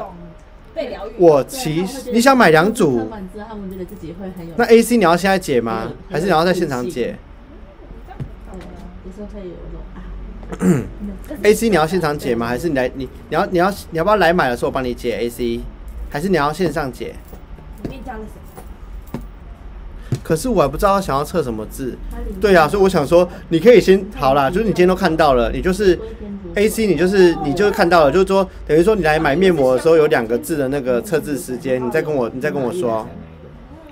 [1.19, 3.10] 我其实你想买两组。
[4.56, 5.90] 那 AC 你要现在解吗？
[6.09, 7.16] 还是你要在现场解
[9.05, 9.98] 就是会有种啊。
[11.43, 12.47] AC 你要现场解吗？
[12.47, 15.60] 还是你来你你要你要你要不要来买的时候我帮你解 AC？
[16.09, 17.15] 还是你要线上解？
[17.82, 18.24] 什么？
[20.29, 21.97] 可是我还不知道他想要测什么字。
[22.39, 25.99] 对啊、所以我想说，你可以先好啦，就是你今天都看到了，你就是
[26.55, 33.07] AC，你就是你就是看到了，就是说等于说你来买面膜的时候有两个字的那个测字时间，你再跟我你再跟我说，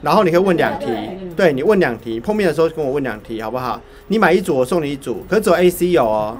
[0.02, 0.86] 然后你可以问两题，
[1.34, 1.54] 对。
[1.54, 3.80] 你问两题，碰面的时候跟我问两题好不好？
[4.08, 6.36] 你买一组我送你一组，可是只有 AC 有哦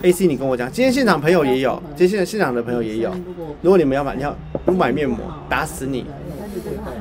[0.00, 3.14] ，AC 你跟我讲，今天现场朋友也有，今天现现场的朋友也有，
[3.60, 6.06] 如果你们要买，你要不买面膜，打死你。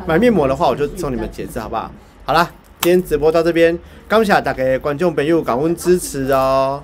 [0.07, 1.91] 买面膜的话，我就送你们解字，好不好？
[2.25, 2.49] 好啦，
[2.79, 3.77] 今天直播到这边，
[4.07, 6.81] 感谢大家观众朋友感恩支持哦。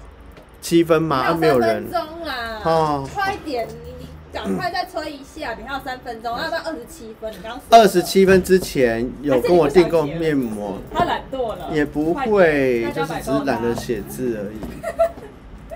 [0.62, 1.18] 七分吗？
[1.18, 7.32] 啊，没有人三分钟啦，哦快点，你你赶快再催一下，你还有三分钟，要不要二十七分？
[7.32, 14.58] 你刚刚二十七分之前有跟我订购面膜，他懒惰了，也不快会，就是只是懒得写字而已。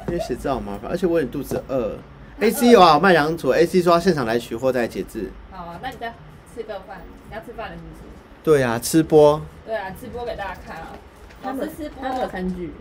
[0.08, 1.96] 因为写字好麻烦，而且我有点肚子饿。
[2.42, 3.52] AC 有啊，我卖两组。
[3.52, 5.32] AC 说要现场来取货再解字。
[5.50, 6.14] 好啊，那你再
[6.56, 8.02] 吃个饭，你要吃饭了是不是？
[8.44, 9.42] 对啊，吃播。
[9.66, 10.90] 对啊，吃播给大家看啊。
[11.42, 12.72] 他们吃播他们有餐具，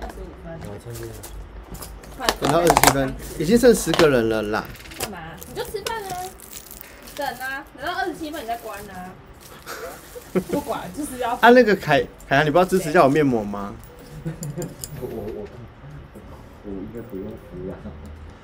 [0.00, 0.60] 二十五分，
[2.40, 4.64] 等到二十七分，已经剩十个人了啦。
[4.98, 5.18] 干嘛？
[5.48, 6.10] 你就吃饭啊，
[7.16, 9.10] 等啊，等到二十七分你再关啊。
[10.50, 13.74] 不管，就是要啊，那个凯凯阳，你不要支持一下我面膜吗？
[14.24, 14.32] 我
[15.02, 15.46] 我我
[16.64, 17.74] 我应该不用敷啊。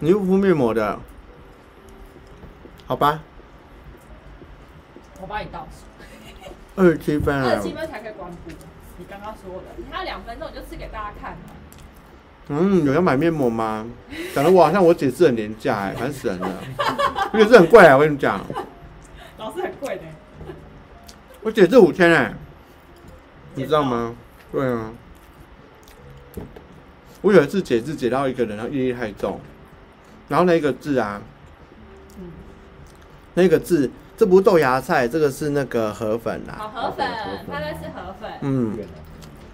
[0.00, 0.98] 你又敷面膜的？
[2.86, 3.22] 好吧，
[5.20, 5.84] 我帮你倒数，
[6.76, 7.62] 二十七分啊二十。
[7.62, 8.52] 七分才可以关播。
[8.98, 11.50] 你刚刚说的，你还有两分钟，你就吃给大家看嘛。
[12.48, 13.86] 嗯，有要买面膜吗？
[14.34, 16.62] 讲的我好像我解字很廉价哎，烦死人了。
[17.32, 18.44] 而且这很贵啊，我跟你讲，
[19.38, 20.02] 老师很贵的，
[21.42, 22.34] 我解字五千哎，
[23.54, 24.14] 你知道吗？
[24.52, 24.92] 对啊，
[27.22, 29.40] 我有一次解字解到一个人，然后业力太重，
[30.28, 31.22] 然后那个字啊，
[33.32, 36.70] 那个字，这不是豆芽菜，这个是那个河粉好啦。
[36.74, 37.06] 河粉，
[37.50, 38.30] 他那是河粉。
[38.42, 38.78] 嗯，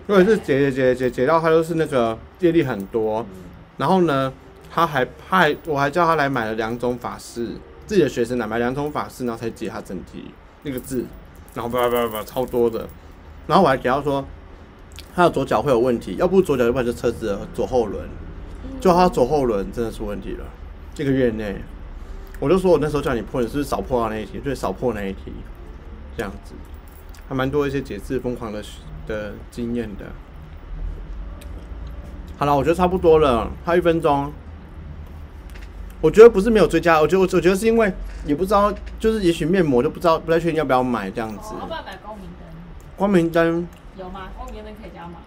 [0.07, 3.25] 因为是解解解解解到他就是那个业力很多，
[3.77, 4.33] 然后呢，
[4.71, 7.49] 他还他还我还叫他来买了两种法式，
[7.87, 10.27] 自己的学生来买两种法式，然后才解他整题
[10.63, 11.05] 那个字，
[11.55, 12.89] 然后叭叭叭叭超多的，
[13.47, 14.25] 然后我还给他说，
[15.15, 18.09] 他的左脚会有问题，要不左脚，要不然就车子的左后轮，
[18.81, 20.45] 就他左后轮真的出问题了，
[20.95, 21.57] 这个月内，
[22.41, 24.39] 我就说我那时候叫你破，你是不是少破到那一题？
[24.43, 25.33] 对，少破那一题，
[26.17, 26.55] 这样子，
[27.29, 28.63] 还蛮多一些解字疯狂的
[29.07, 30.07] 的经验的。
[32.39, 34.33] 好了，我觉得差不多了，还有一分钟。
[36.01, 37.93] 我觉得不是没有追加，我觉得我我觉得是因为
[38.25, 41.59] 也不知道，就是也许面膜就不知道不太确定要不要买这样子哦，。
[41.61, 42.49] 要不要买光明灯
[42.97, 43.69] 光明灯，
[43.99, 44.29] 有吗？
[44.35, 45.19] 光明灯可以加码吗？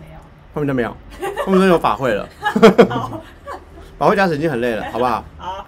[0.00, 0.18] 没有。
[0.52, 0.96] 光明灯没有，
[1.44, 2.28] 光明灯有法会了。
[3.96, 5.64] 法会加时已经很累了，好不好好，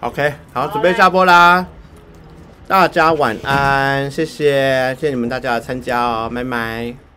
[0.00, 1.66] ？OK，好，准备下播啦。
[2.66, 7.09] 大家晚安，谢谢，谢谢你们大家的参加哦，拜拜。